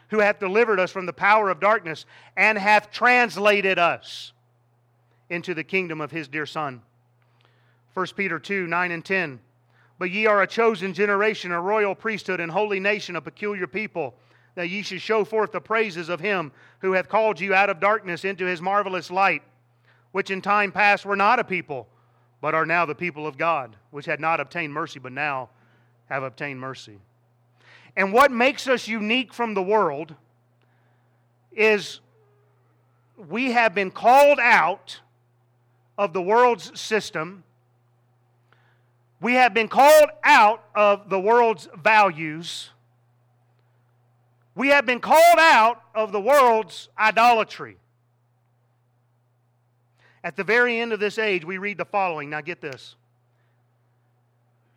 who 0.09 0.19
hath 0.19 0.39
delivered 0.39 0.79
us 0.79 0.91
from 0.91 1.07
the 1.07 1.13
power 1.13 1.49
of 1.49 1.59
darkness, 1.59 2.05
and 2.37 2.57
hath 2.57 2.91
translated 2.91 3.79
us 3.79 4.33
into 5.29 5.55
the 5.55 5.63
kingdom 5.63 6.01
of 6.01 6.11
his 6.11 6.27
dear 6.27 6.45
Son. 6.45 6.81
1 7.95 8.07
Peter 8.15 8.37
2, 8.37 8.67
9 8.67 8.91
and 8.91 9.03
10. 9.03 9.39
But 9.97 10.11
ye 10.11 10.27
are 10.27 10.43
a 10.43 10.47
chosen 10.47 10.93
generation, 10.93 11.51
a 11.51 11.59
royal 11.59 11.95
priesthood, 11.95 12.39
and 12.39 12.51
holy 12.51 12.79
nation, 12.79 13.15
a 13.15 13.21
peculiar 13.21 13.65
people, 13.65 14.13
that 14.53 14.69
ye 14.69 14.83
should 14.83 15.01
show 15.01 15.23
forth 15.23 15.51
the 15.51 15.61
praises 15.61 16.09
of 16.09 16.19
him 16.19 16.51
who 16.79 16.91
hath 16.91 17.09
called 17.09 17.39
you 17.39 17.55
out 17.55 17.69
of 17.69 17.79
darkness 17.79 18.25
into 18.25 18.45
his 18.45 18.61
marvelous 18.61 19.09
light 19.09 19.41
which 20.11 20.31
in 20.31 20.41
time 20.41 20.71
past 20.71 21.05
were 21.05 21.15
not 21.15 21.39
a 21.39 21.43
people, 21.43 21.87
but 22.41 22.55
are 22.55 22.65
now 22.65 22.85
the 22.85 22.95
people 22.95 23.27
of 23.27 23.37
God, 23.37 23.75
which 23.91 24.05
had 24.05 24.19
not 24.19 24.39
obtained 24.39 24.73
mercy, 24.73 24.99
but 24.99 25.11
now 25.11 25.49
have 26.09 26.23
obtained 26.23 26.59
mercy. 26.59 26.97
And 27.95 28.13
what 28.13 28.31
makes 28.31 28.67
us 28.67 28.87
unique 28.87 29.33
from 29.33 29.53
the 29.53 29.61
world 29.61 30.15
is 31.51 31.99
we 33.17 33.51
have 33.51 33.75
been 33.75 33.91
called 33.91 34.39
out 34.39 34.99
of 35.97 36.13
the 36.13 36.21
world's 36.21 36.79
system. 36.79 37.43
We 39.19 39.35
have 39.35 39.53
been 39.53 39.67
called 39.67 40.09
out 40.23 40.63
of 40.73 41.09
the 41.09 41.19
world's 41.19 41.69
values. 41.77 42.71
We 44.55 44.69
have 44.69 44.85
been 44.85 44.99
called 44.99 45.37
out 45.37 45.83
of 45.93 46.11
the 46.11 46.19
world's 46.19 46.89
idolatry. 46.97 47.77
At 50.23 50.35
the 50.35 50.43
very 50.43 50.79
end 50.79 50.93
of 50.93 50.99
this 50.99 51.17
age, 51.17 51.43
we 51.43 51.57
read 51.57 51.77
the 51.77 51.85
following. 51.85 52.29
Now 52.29 52.41
get 52.41 52.61
this. 52.61 52.95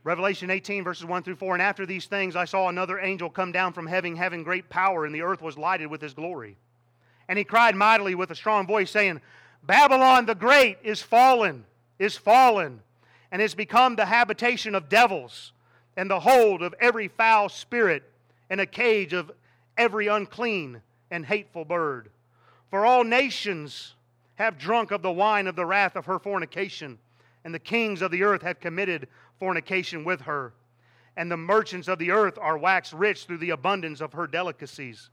Revelation 0.03 0.51
18, 0.51 0.85
verses 0.85 1.05
1 1.05 1.23
through 1.23 1.37
4. 1.37 1.55
And 1.55 1.63
after 1.63 1.87
these 1.87 2.07
things, 2.07 2.37
I 2.37 2.45
saw 2.45 2.69
another 2.69 2.99
angel 2.99 3.31
come 3.31 3.53
down 3.53 3.73
from 3.73 3.87
heaven, 3.87 4.17
having 4.17 4.43
great 4.43 4.69
power, 4.69 5.07
and 5.07 5.15
the 5.15 5.23
earth 5.23 5.41
was 5.41 5.57
lighted 5.57 5.89
with 5.89 6.03
his 6.03 6.15
glory. 6.15 6.57
And 7.29 7.39
he 7.39 7.45
cried 7.45 7.75
mightily 7.75 8.15
with 8.15 8.31
a 8.31 8.35
strong 8.35 8.67
voice, 8.67 8.91
saying, 8.91 9.21
Babylon 9.63 10.27
the 10.27 10.35
Great 10.35 10.79
is 10.83 11.01
fallen, 11.01 11.65
is 11.99 12.19
fallen, 12.19 12.81
and 13.33 13.41
is 13.41 13.55
become 13.55 13.97
the 13.97 14.05
habitation 14.05 14.75
of 14.75 14.91
devils, 14.91 15.53
and 15.97 16.11
the 16.11 16.21
hold 16.21 16.63
of 16.63 16.75
every 16.81 17.09
foul 17.09 17.49
spirit, 17.49 18.03
and 18.51 18.61
a 18.61 18.67
cage 18.67 19.15
of 19.15 19.33
every 19.79 20.07
unclean 20.07 20.83
and 21.11 21.25
hateful 21.25 21.65
bird. 21.65 22.11
For 22.71 22.85
all 22.85 23.05
nations 23.05 23.95
have 24.37 24.59
drunk 24.59 24.91
of 24.91 25.03
the 25.03 25.13
wine 25.13 25.47
of 25.47 25.57
the 25.57 25.67
wrath 25.67 25.97
of 25.97 26.07
her 26.07 26.19
fornication, 26.19 26.99
and 27.45 27.55
the 27.55 27.59
kings 27.59 28.03
of 28.03 28.11
the 28.11 28.23
earth 28.23 28.43
have 28.43 28.61
committed 28.61 29.09
fornication 29.39 30.05
with 30.05 30.23
her. 30.23 30.53
And 31.17 31.31
the 31.31 31.37
merchants 31.37 31.87
of 31.87 31.99
the 31.99 32.11
earth 32.11 32.39
are 32.41 32.59
waxed 32.59 32.93
rich 32.93 33.25
through 33.25 33.39
the 33.39 33.51
abundance 33.51 34.01
of 34.01 34.13
her 34.15 34.27
delicacies. 34.27 35.11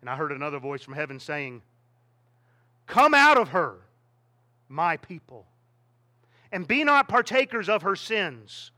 And 0.00 0.10
I 0.10 0.16
heard 0.16 0.32
another 0.32 0.58
voice 0.58 0.82
from 0.82 0.94
heaven 0.94 1.18
saying, 1.18 1.62
Come 2.86 3.14
out 3.14 3.38
of 3.38 3.48
her, 3.50 3.76
my 4.68 4.96
people, 4.96 5.46
and 6.52 6.66
be 6.66 6.84
not 6.84 7.08
partakers 7.08 7.68
of 7.68 7.82
her 7.82 7.96
sins, 7.96 8.70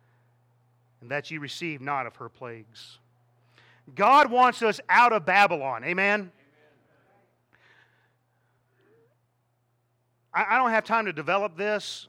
and 1.01 1.11
that 1.11 1.31
ye 1.31 1.39
receive 1.39 1.81
not 1.81 2.07
of 2.07 2.17
her 2.17 2.29
plagues. 2.29 2.99
God 3.95 4.31
wants 4.31 4.63
us 4.63 4.81
out 4.89 5.13
of 5.13 5.25
Babylon. 5.25 5.85
Amen? 5.85 6.31
I, 10.33 10.47
I 10.51 10.59
don't 10.59 10.71
have 10.71 10.85
time 10.85 11.07
to 11.07 11.13
develop 11.13 11.57
this. 11.57 12.09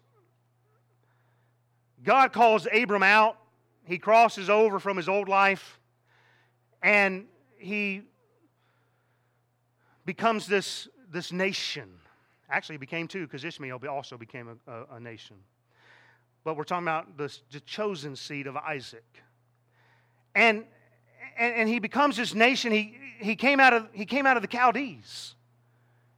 God 2.03 2.33
calls 2.33 2.67
Abram 2.73 3.03
out. 3.03 3.37
He 3.85 3.97
crosses 3.97 4.49
over 4.49 4.79
from 4.79 4.97
his 4.97 5.09
old 5.09 5.27
life 5.27 5.79
and 6.81 7.25
he 7.57 8.01
becomes 10.05 10.47
this, 10.47 10.87
this 11.11 11.31
nation. 11.31 11.89
Actually, 12.49 12.75
he 12.75 12.79
became 12.79 13.07
two 13.07 13.25
because 13.25 13.45
Ishmael 13.45 13.79
also 13.89 14.17
became 14.17 14.59
a, 14.67 14.71
a, 14.71 14.95
a, 14.95 14.99
nation. 14.99 15.37
But 16.43 16.57
we're 16.57 16.63
talking 16.63 16.85
about 16.85 17.17
the, 17.17 17.35
the 17.51 17.59
chosen 17.61 18.15
seed 18.15 18.47
of 18.47 18.57
Isaac. 18.57 19.05
And, 20.35 20.65
and, 21.37 21.55
and 21.55 21.69
he 21.69 21.79
becomes 21.79 22.17
this 22.17 22.33
nation. 22.33 22.71
He, 22.71 22.97
he, 23.19 23.35
came 23.35 23.59
out 23.59 23.73
of, 23.73 23.87
he 23.93 24.05
came 24.05 24.25
out 24.25 24.37
of 24.37 24.41
the 24.41 24.49
Chaldees, 24.51 25.35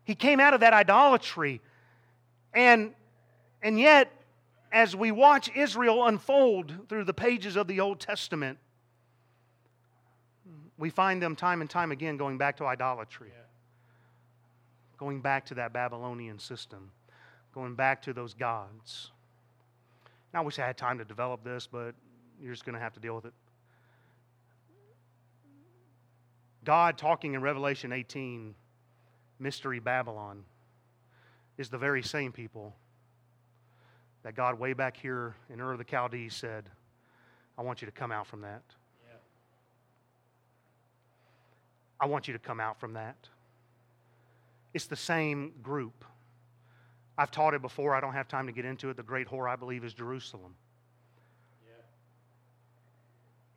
he 0.06 0.16
came 0.16 0.40
out 0.40 0.54
of 0.54 0.62
that 0.62 0.74
idolatry. 0.74 1.62
And, 2.54 2.94
and 3.62 3.80
yet, 3.80 4.12
as 4.72 4.96
we 4.96 5.12
watch 5.12 5.50
Israel 5.56 6.06
unfold 6.06 6.74
through 6.90 7.04
the 7.06 7.14
pages 7.14 7.56
of 7.56 7.68
the 7.68 7.80
Old 7.80 8.00
Testament, 8.00 8.58
we 10.78 10.90
find 10.90 11.22
them 11.22 11.36
time 11.36 11.62
and 11.62 11.70
time 11.70 11.92
again 11.92 12.18
going 12.18 12.38
back 12.38 12.58
to 12.58 12.66
idolatry, 12.66 13.30
yeah. 13.32 13.44
going 14.98 15.22
back 15.22 15.46
to 15.46 15.56
that 15.56 15.72
Babylonian 15.72 16.40
system, 16.40 16.92
going 17.54 17.76
back 17.76 18.02
to 18.04 18.14
those 18.14 18.34
gods. 18.34 19.12
Now, 20.34 20.42
I 20.42 20.44
wish 20.44 20.58
I 20.58 20.66
had 20.66 20.78
time 20.78 20.98
to 20.98 21.06
develop 21.06 21.44
this, 21.44 21.68
but 21.68 21.94
you're 22.42 22.54
just 22.54 22.66
going 22.66 22.74
to 22.74 22.82
have 22.82 22.94
to 22.94 23.00
deal 23.00 23.16
with 23.16 23.26
it. 23.26 23.34
God 26.66 26.98
talking 26.98 27.34
in 27.34 27.42
Revelation 27.42 27.92
18, 27.92 28.56
Mystery 29.40 29.80
Babylon, 29.80 30.44
is 31.58 31.70
the 31.70 31.78
very 31.78 32.02
same 32.02 32.32
people 32.32 32.76
that 34.24 34.36
God, 34.36 34.58
way 34.60 34.74
back 34.74 34.98
here 34.98 35.36
in 35.50 35.60
Ur 35.60 35.74
of 35.74 35.78
the 35.78 35.86
Chaldees, 35.90 36.34
said, 36.34 36.70
I 37.58 37.62
want 37.62 37.82
you 37.82 37.86
to 37.86 37.92
come 37.92 38.12
out 38.12 38.26
from 38.26 38.42
that. 38.42 38.64
Yeah. 39.08 39.16
I 42.00 42.06
want 42.08 42.28
you 42.28 42.34
to 42.34 42.40
come 42.40 42.60
out 42.60 42.80
from 42.80 42.94
that. 42.94 43.18
It's 44.74 44.88
the 44.88 44.96
same 44.96 45.54
group. 45.62 46.06
I've 47.18 47.30
taught 47.30 47.54
it 47.54 47.62
before. 47.62 47.94
I 47.94 48.00
don't 48.00 48.14
have 48.14 48.28
time 48.28 48.48
to 48.48 48.52
get 48.52 48.66
into 48.66 48.90
it. 48.90 48.98
The 48.98 49.04
great 49.04 49.28
whore, 49.28 49.48
I 49.48 49.56
believe, 49.56 49.84
is 49.84 49.94
Jerusalem. 49.94 50.56
Yeah. 51.68 51.74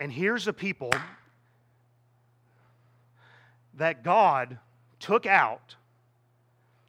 And 0.00 0.12
here's 0.12 0.46
a 0.46 0.52
people 0.52 0.92
that 3.74 4.02
God 4.02 4.58
took 5.00 5.24
out 5.26 5.76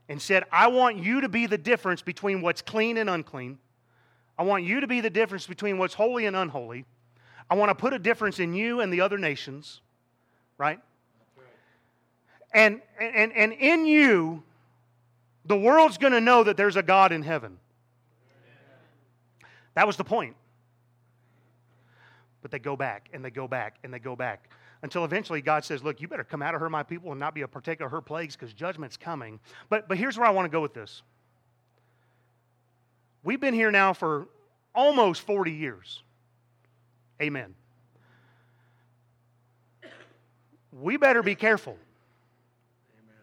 and 0.10 0.22
said, 0.22 0.44
I 0.52 0.68
want 0.68 0.98
you 0.98 1.22
to 1.22 1.30
be 1.30 1.46
the 1.46 1.58
difference 1.58 2.02
between 2.02 2.42
what's 2.42 2.62
clean 2.62 2.98
and 2.98 3.10
unclean. 3.10 3.58
I 4.38 4.44
want 4.44 4.64
you 4.64 4.80
to 4.82 4.88
be 4.88 5.02
the 5.02 5.10
difference 5.10 5.48
between 5.48 5.78
what's 5.78 5.94
holy 5.94 6.26
and 6.26 6.36
unholy. 6.36 6.86
I 7.50 7.56
want 7.56 7.70
to 7.70 7.76
put 7.76 7.94
a 7.94 8.00
difference 8.00 8.40
in 8.40 8.54
you 8.54 8.82
and 8.82 8.92
the 8.92 9.02
other 9.02 9.18
nations, 9.18 9.82
right? 10.58 10.80
And, 12.54 12.82
and, 13.00 13.32
and 13.34 13.54
in 13.54 13.86
you, 13.86 14.44
the 15.46 15.58
world's 15.58 15.98
going 15.98 16.14
to 16.14 16.22
know 16.22 16.44
that 16.44 16.58
there's 16.58 16.76
a 16.76 16.84
God 16.84 17.12
in 17.12 17.24
heaven. 17.24 17.58
That 19.76 19.88
was 19.88 19.96
the 19.96 20.04
point. 20.04 20.36
But 22.42 22.52
they 22.52 22.60
go 22.60 22.76
back 22.76 23.10
and 23.14 23.24
they 23.24 23.30
go 23.30 23.48
back 23.48 23.78
and 23.84 23.94
they 23.94 24.00
go 24.00 24.16
back 24.16 24.50
until 24.82 25.04
eventually 25.06 25.42
God 25.42 25.66
says, 25.66 25.84
Look, 25.84 26.02
you 26.02 26.08
better 26.08 26.24
come 26.24 26.42
out 26.42 26.56
of 26.56 26.62
her, 26.62 26.70
my 26.70 26.84
people, 26.84 27.12
and 27.12 27.20
not 27.20 27.34
be 27.34 27.42
a 27.42 27.48
partaker 27.48 27.86
of 27.86 27.92
her 27.92 28.02
plagues 28.02 28.36
because 28.36 28.54
judgment's 28.54 28.98
coming. 28.98 29.40
But, 29.70 29.88
but 29.88 29.98
here's 29.98 30.18
where 30.18 30.28
I 30.28 30.32
want 30.32 30.46
to 30.46 30.50
go 30.50 30.62
with 30.62 30.74
this. 30.74 31.02
We've 33.24 33.40
been 33.40 33.54
here 33.54 33.72
now 33.72 33.94
for 33.94 34.28
almost 34.74 35.22
40 35.22 35.52
years. 35.52 36.04
Amen. 37.22 37.56
We 40.72 40.98
better 40.98 41.24
be 41.24 41.36
careful. 41.36 41.76
Amen. 42.94 43.16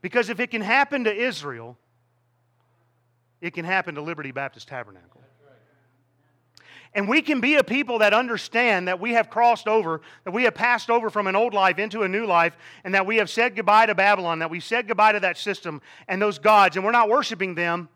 Because 0.00 0.30
if 0.30 0.38
it 0.38 0.50
can 0.50 0.62
happen 0.62 1.04
to 1.04 1.14
Israel, 1.14 1.76
it 3.40 3.54
can 3.54 3.64
happen 3.64 3.96
to 3.96 4.00
Liberty 4.00 4.30
Baptist 4.30 4.68
Tabernacle. 4.68 5.21
And 6.94 7.08
we 7.08 7.22
can 7.22 7.40
be 7.40 7.54
a 7.54 7.64
people 7.64 8.00
that 8.00 8.12
understand 8.12 8.88
that 8.88 9.00
we 9.00 9.12
have 9.12 9.30
crossed 9.30 9.66
over, 9.66 10.02
that 10.24 10.32
we 10.32 10.44
have 10.44 10.54
passed 10.54 10.90
over 10.90 11.08
from 11.08 11.26
an 11.26 11.34
old 11.34 11.54
life 11.54 11.78
into 11.78 12.02
a 12.02 12.08
new 12.08 12.26
life, 12.26 12.56
and 12.84 12.94
that 12.94 13.06
we 13.06 13.16
have 13.16 13.30
said 13.30 13.56
goodbye 13.56 13.86
to 13.86 13.94
Babylon, 13.94 14.40
that 14.40 14.50
we've 14.50 14.62
said 14.62 14.86
goodbye 14.86 15.12
to 15.12 15.20
that 15.20 15.38
system 15.38 15.80
and 16.06 16.20
those 16.20 16.38
gods, 16.38 16.76
and 16.76 16.84
we're 16.84 16.92
not 16.92 17.08
worshiping 17.08 17.54
them. 17.54 17.88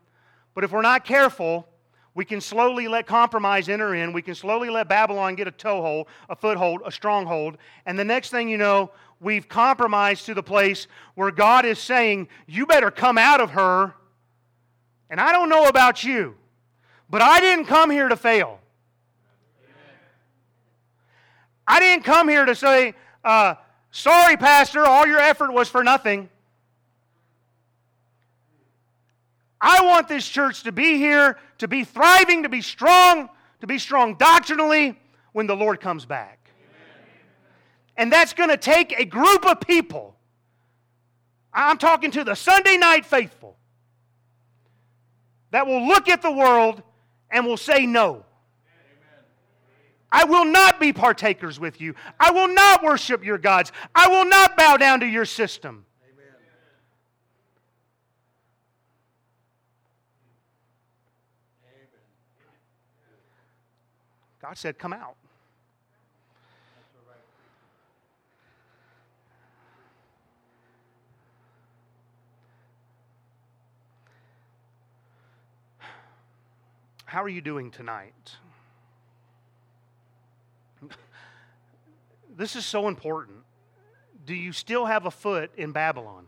But 0.55 0.63
if 0.63 0.71
we're 0.71 0.81
not 0.81 1.05
careful, 1.05 1.67
we 2.15 2.25
can 2.25 2.41
slowly 2.41 2.87
let 2.87 3.05
compromise 3.05 3.69
enter 3.69 3.93
in. 3.93 4.11
We 4.11 4.23
can 4.23 4.33
slowly 4.33 4.71
let 4.71 4.89
Babylon 4.89 5.35
get 5.35 5.47
a 5.47 5.51
toehold, 5.51 6.07
a 6.27 6.35
foothold, 6.35 6.81
a 6.83 6.91
stronghold. 6.91 7.59
And 7.85 7.99
the 7.99 8.03
next 8.03 8.31
thing 8.31 8.49
you 8.49 8.57
know, 8.57 8.89
we've 9.19 9.47
compromised 9.47 10.25
to 10.25 10.33
the 10.33 10.41
place 10.41 10.87
where 11.13 11.29
God 11.29 11.63
is 11.63 11.77
saying, 11.77 12.29
You 12.47 12.65
better 12.65 12.89
come 12.89 13.19
out 13.19 13.39
of 13.39 13.51
her. 13.51 13.93
And 15.11 15.21
I 15.21 15.31
don't 15.31 15.47
know 15.47 15.65
about 15.67 16.03
you, 16.03 16.33
but 17.07 17.21
I 17.21 17.39
didn't 17.39 17.65
come 17.65 17.91
here 17.91 18.09
to 18.09 18.15
fail. 18.15 18.59
I 21.67 21.79
didn't 21.79 22.05
come 22.05 22.29
here 22.29 22.45
to 22.45 22.55
say, 22.55 22.93
uh, 23.23 23.55
sorry, 23.91 24.37
Pastor, 24.37 24.85
all 24.85 25.05
your 25.05 25.19
effort 25.19 25.51
was 25.51 25.67
for 25.67 25.83
nothing. 25.83 26.29
I 29.59 29.83
want 29.83 30.07
this 30.07 30.27
church 30.27 30.63
to 30.63 30.71
be 30.71 30.97
here, 30.97 31.37
to 31.57 31.67
be 31.67 31.83
thriving, 31.83 32.43
to 32.43 32.49
be 32.49 32.61
strong, 32.61 33.29
to 33.61 33.67
be 33.67 33.79
strong 33.79 34.15
doctrinally 34.15 34.97
when 35.33 35.47
the 35.47 35.55
Lord 35.55 35.81
comes 35.81 36.05
back. 36.05 36.51
Amen. 36.59 37.07
And 37.97 38.11
that's 38.13 38.33
going 38.33 38.49
to 38.49 38.57
take 38.57 38.97
a 38.97 39.05
group 39.05 39.45
of 39.45 39.59
people. 39.59 40.15
I'm 41.51 41.79
talking 41.79 42.11
to 42.11 42.23
the 42.23 42.35
Sunday 42.35 42.77
night 42.77 43.05
faithful 43.05 43.57
that 45.51 45.65
will 45.65 45.87
look 45.87 46.07
at 46.07 46.21
the 46.21 46.31
world 46.31 46.83
and 47.31 47.45
will 47.45 47.57
say 47.57 47.85
no. 47.85 48.25
I 50.11 50.23
will 50.23 50.45
not 50.45 50.79
be 50.79 50.93
partakers 50.93 51.59
with 51.59 51.81
you. 51.81 51.93
I 52.19 52.31
will 52.31 52.47
not 52.47 52.83
worship 52.83 53.25
your 53.25 53.37
gods. 53.37 53.71
I 53.93 54.07
will 54.07 54.25
not 54.25 54.55
bow 54.55 54.77
down 54.77 55.01
to 55.01 55.05
your 55.05 55.25
system. 55.25 55.85
Amen. 56.03 56.33
God 64.41 64.57
said, 64.57 64.77
Come 64.77 64.93
out. 64.93 65.15
How 77.05 77.23
are 77.23 77.29
you 77.29 77.39
doing 77.39 77.71
tonight? 77.71 78.35
This 82.37 82.55
is 82.55 82.65
so 82.65 82.87
important. 82.87 83.37
Do 84.25 84.35
you 84.35 84.53
still 84.53 84.85
have 84.85 85.05
a 85.05 85.11
foot 85.11 85.51
in 85.57 85.71
Babylon? 85.71 86.27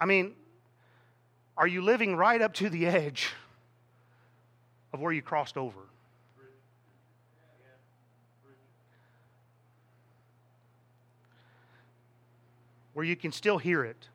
I 0.00 0.06
mean, 0.06 0.34
are 1.56 1.66
you 1.66 1.82
living 1.82 2.16
right 2.16 2.40
up 2.40 2.54
to 2.54 2.70
the 2.70 2.86
edge 2.86 3.32
of 4.92 5.00
where 5.00 5.12
you 5.12 5.22
crossed 5.22 5.56
over? 5.56 5.80
Where 12.94 13.04
you 13.04 13.14
can 13.14 13.30
still 13.30 13.58
hear 13.58 13.84
it 13.84 14.08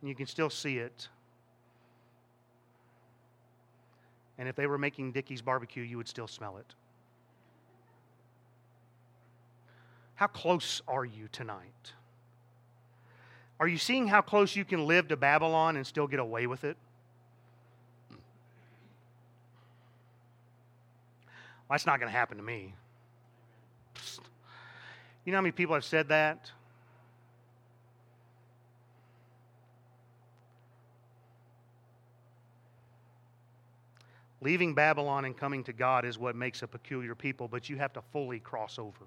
and 0.00 0.08
you 0.08 0.14
can 0.14 0.26
still 0.26 0.50
see 0.50 0.78
it. 0.78 1.08
And 4.38 4.48
if 4.48 4.56
they 4.56 4.66
were 4.66 4.78
making 4.78 5.12
Dickey's 5.12 5.42
barbecue, 5.42 5.82
you 5.82 5.96
would 5.96 6.08
still 6.08 6.26
smell 6.26 6.56
it. 6.56 6.74
How 10.14 10.26
close 10.26 10.82
are 10.86 11.04
you 11.04 11.28
tonight? 11.32 11.92
Are 13.60 13.68
you 13.68 13.78
seeing 13.78 14.08
how 14.08 14.22
close 14.22 14.56
you 14.56 14.64
can 14.64 14.86
live 14.86 15.08
to 15.08 15.16
Babylon 15.16 15.76
and 15.76 15.86
still 15.86 16.06
get 16.06 16.20
away 16.20 16.46
with 16.46 16.64
it? 16.64 16.76
Well, 18.10 18.18
that's 21.70 21.86
not 21.86 22.00
going 22.00 22.10
to 22.10 22.16
happen 22.16 22.36
to 22.38 22.42
me. 22.42 22.74
You 25.24 25.32
know 25.32 25.38
how 25.38 25.42
many 25.42 25.52
people 25.52 25.74
have 25.74 25.84
said 25.84 26.08
that? 26.08 26.50
Leaving 34.42 34.74
Babylon 34.74 35.24
and 35.24 35.36
coming 35.36 35.62
to 35.64 35.72
God 35.72 36.04
is 36.04 36.18
what 36.18 36.34
makes 36.34 36.62
a 36.62 36.66
peculiar 36.66 37.14
people, 37.14 37.46
but 37.46 37.70
you 37.70 37.76
have 37.76 37.92
to 37.92 38.02
fully 38.12 38.40
cross 38.40 38.76
over. 38.76 39.06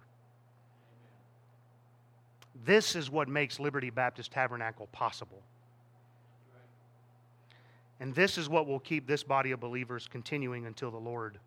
This 2.63 2.95
is 2.95 3.11
what 3.11 3.27
makes 3.27 3.59
Liberty 3.59 3.89
Baptist 3.89 4.31
Tabernacle 4.31 4.87
possible. 4.93 5.43
And 7.99 8.15
this 8.15 8.37
is 8.37 8.47
what 8.47 8.65
will 8.65 8.79
keep 8.79 9.07
this 9.07 9.23
body 9.23 9.51
of 9.51 9.59
believers 9.59 10.07
continuing 10.09 10.65
until 10.67 10.89
the 10.89 10.97
Lord 10.97 11.37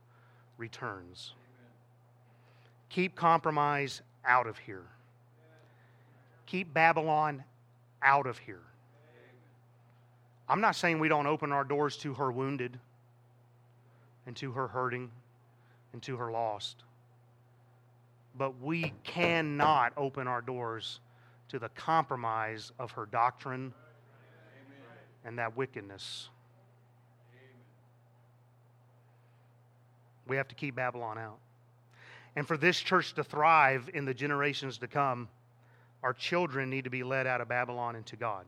returns. 0.59 1.33
Keep 2.91 3.17
compromise 3.17 4.03
out 4.23 4.47
of 4.47 4.59
here. 4.59 4.85
Keep 6.45 6.75
Babylon 6.75 7.43
out 8.03 8.27
of 8.27 8.37
here. 8.37 8.61
I'm 10.47 10.61
not 10.61 10.77
saying 10.77 10.99
we 10.99 11.09
don't 11.09 11.27
open 11.27 11.53
our 11.53 11.65
doors 11.65 11.97
to 11.99 12.15
her 12.15 12.31
wounded 12.31 12.79
and 14.29 14.37
to 14.37 14.53
her 14.53 14.69
hurting 14.69 15.11
and 15.95 16.03
to 16.03 16.19
her 16.19 16.31
lost. 16.31 16.85
But 18.37 18.61
we 18.61 18.93
cannot 19.03 19.95
open 19.97 20.29
our 20.29 20.43
doors 20.43 21.01
to 21.49 21.59
the 21.59 21.71
compromise 21.71 22.71
of 22.79 22.91
her 22.93 23.07
doctrine 23.07 23.73
and 25.25 25.39
that 25.39 25.57
wickedness. 25.57 26.29
We 30.27 30.37
have 30.37 30.49
to 30.49 30.55
keep 30.55 30.77
Babylon 30.77 31.17
out. 31.17 31.39
And 32.37 32.47
for 32.47 32.59
this 32.59 32.79
church 32.79 33.15
to 33.15 33.25
thrive 33.25 33.89
in 33.95 34.05
the 34.05 34.13
generations 34.13 34.77
to 34.79 34.89
come, 34.89 35.31
our 36.03 36.13
children 36.13 36.69
need 36.69 36.85
to 36.85 36.91
be 36.91 37.03
led 37.03 37.27
out 37.27 37.41
of 37.41 37.49
Babylon 37.49 37.97
into 37.97 38.15
God. 38.15 38.45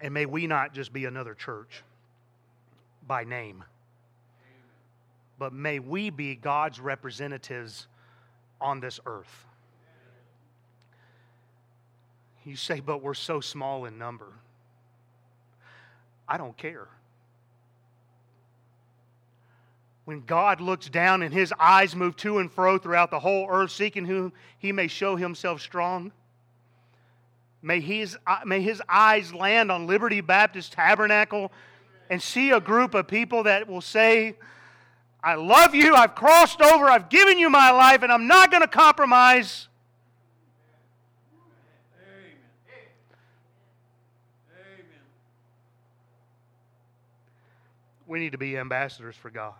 And 0.00 0.12
may 0.12 0.26
we 0.26 0.46
not 0.46 0.74
just 0.74 0.92
be 0.92 1.04
another 1.06 1.34
church 1.34 1.82
by 3.06 3.24
name, 3.24 3.64
but 5.38 5.52
may 5.52 5.78
we 5.78 6.10
be 6.10 6.34
God's 6.34 6.80
representatives 6.80 7.86
on 8.60 8.80
this 8.80 9.00
earth. 9.06 9.44
You 12.44 12.56
say, 12.56 12.80
but 12.80 13.02
we're 13.02 13.14
so 13.14 13.40
small 13.40 13.86
in 13.86 13.98
number. 13.98 14.32
I 16.28 16.36
don't 16.38 16.56
care. 16.56 16.88
When 20.04 20.20
God 20.24 20.60
looks 20.60 20.88
down 20.88 21.22
and 21.22 21.34
his 21.34 21.52
eyes 21.58 21.96
move 21.96 22.14
to 22.18 22.38
and 22.38 22.50
fro 22.50 22.78
throughout 22.78 23.10
the 23.10 23.18
whole 23.18 23.48
earth, 23.50 23.72
seeking 23.72 24.04
whom 24.04 24.32
he 24.58 24.70
may 24.70 24.86
show 24.86 25.16
himself 25.16 25.60
strong, 25.60 26.12
may 27.66 27.80
his, 27.80 28.16
uh, 28.28 28.38
may 28.46 28.62
his 28.62 28.80
eyes 28.88 29.34
land 29.34 29.72
on 29.72 29.88
Liberty 29.88 30.20
Baptist 30.20 30.72
Tabernacle 30.72 31.50
and 32.08 32.22
see 32.22 32.50
a 32.52 32.60
group 32.60 32.94
of 32.94 33.08
people 33.08 33.42
that 33.42 33.66
will 33.66 33.80
say, 33.80 34.36
I 35.20 35.34
love 35.34 35.74
you, 35.74 35.92
I've 35.92 36.14
crossed 36.14 36.62
over, 36.62 36.84
I've 36.88 37.08
given 37.08 37.40
you 37.40 37.50
my 37.50 37.72
life, 37.72 38.04
and 38.04 38.12
I'm 38.12 38.28
not 38.28 38.52
going 38.52 38.60
to 38.60 38.68
compromise. 38.68 39.66
We 48.06 48.20
need 48.20 48.30
to 48.30 48.38
be 48.38 48.56
ambassadors 48.56 49.16
for 49.16 49.30
God. 49.30 49.54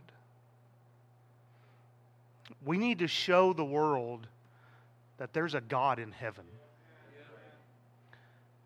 We 2.64 2.78
need 2.78 3.00
to 3.00 3.08
show 3.08 3.52
the 3.52 3.64
world 3.64 4.28
that 5.18 5.32
there's 5.32 5.56
a 5.56 5.60
God 5.60 5.98
in 5.98 6.12
heaven, 6.12 6.44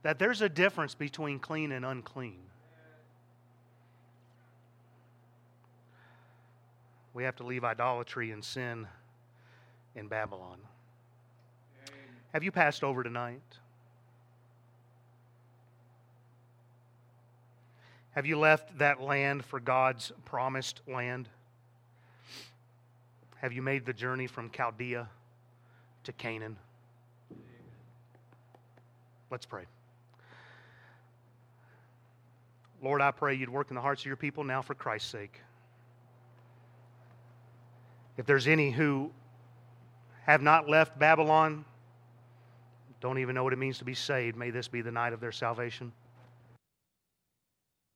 that 0.02 0.18
there's 0.18 0.40
a 0.40 0.48
difference 0.48 0.94
between 0.94 1.38
clean 1.38 1.72
and 1.72 1.84
unclean. 1.84 2.38
We 7.12 7.24
have 7.24 7.36
to 7.36 7.44
leave 7.44 7.64
idolatry 7.64 8.30
and 8.30 8.42
sin 8.42 8.86
in 9.94 10.08
Babylon. 10.08 10.58
Have 12.32 12.44
you 12.44 12.52
passed 12.52 12.84
over 12.84 13.02
tonight? 13.02 13.42
Have 18.12 18.26
you 18.26 18.38
left 18.38 18.78
that 18.78 19.00
land 19.00 19.44
for 19.44 19.60
God's 19.60 20.12
promised 20.24 20.80
land? 20.86 21.28
Have 23.36 23.52
you 23.52 23.62
made 23.62 23.86
the 23.86 23.92
journey 23.92 24.26
from 24.26 24.50
Chaldea 24.50 25.08
to 26.04 26.12
Canaan? 26.12 26.56
Let's 29.30 29.46
pray. 29.46 29.64
Lord, 32.82 33.02
I 33.02 33.10
pray 33.10 33.34
you'd 33.34 33.50
work 33.50 33.70
in 33.70 33.74
the 33.74 33.82
hearts 33.82 34.02
of 34.02 34.06
your 34.06 34.16
people 34.16 34.44
now 34.44 34.62
for 34.62 34.74
Christ's 34.74 35.10
sake. 35.10 35.40
If 38.16 38.26
there's 38.26 38.46
any 38.46 38.70
who 38.70 39.10
have 40.26 40.42
not 40.42 40.68
left 40.68 40.98
Babylon, 40.98 41.64
don't 43.00 43.18
even 43.18 43.34
know 43.34 43.44
what 43.44 43.52
it 43.52 43.58
means 43.58 43.78
to 43.78 43.84
be 43.84 43.94
saved, 43.94 44.36
may 44.36 44.50
this 44.50 44.68
be 44.68 44.82
the 44.82 44.92
night 44.92 45.12
of 45.12 45.20
their 45.20 45.32
salvation. 45.32 45.92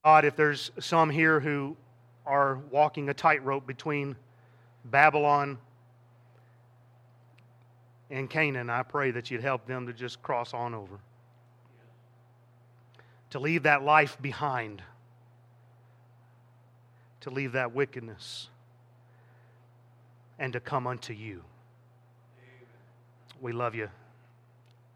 God, 0.05 0.25
if 0.25 0.37
there's 0.37 0.71
some 0.81 1.09
here 1.09 1.41
who 1.41 1.77
are 2.27 2.59
walking 2.71 3.09
a 3.09 3.15
tightrope 3.15 3.67
between 3.67 4.17
Babylon 4.85 5.59
and 8.11 8.29
Canaan, 8.29 8.69
I 8.69 8.83
pray 8.83 9.11
that 9.13 9.31
you'd 9.31 9.43
help 9.43 9.67
them 9.67 9.87
to 9.87 9.93
just 9.93 10.23
cross 10.23 10.53
on 10.53 10.75
over. 10.75 10.99
To 13.35 13.41
leave 13.41 13.65
that 13.65 13.83
life 13.83 14.17
behind. 14.23 14.81
To 17.23 17.31
leave 17.31 17.51
that 17.51 17.75
wickedness. 17.75 18.49
And 20.39 20.53
to 20.53 20.61
come 20.61 20.87
unto 20.87 21.13
you. 21.13 21.43
We 23.41 23.51
love 23.51 23.75
you. 23.75 23.89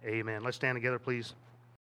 Amen. 0.07 0.45
Let's 0.45 0.57
stand 0.57 0.77
together, 0.77 1.01
please. 1.01 1.35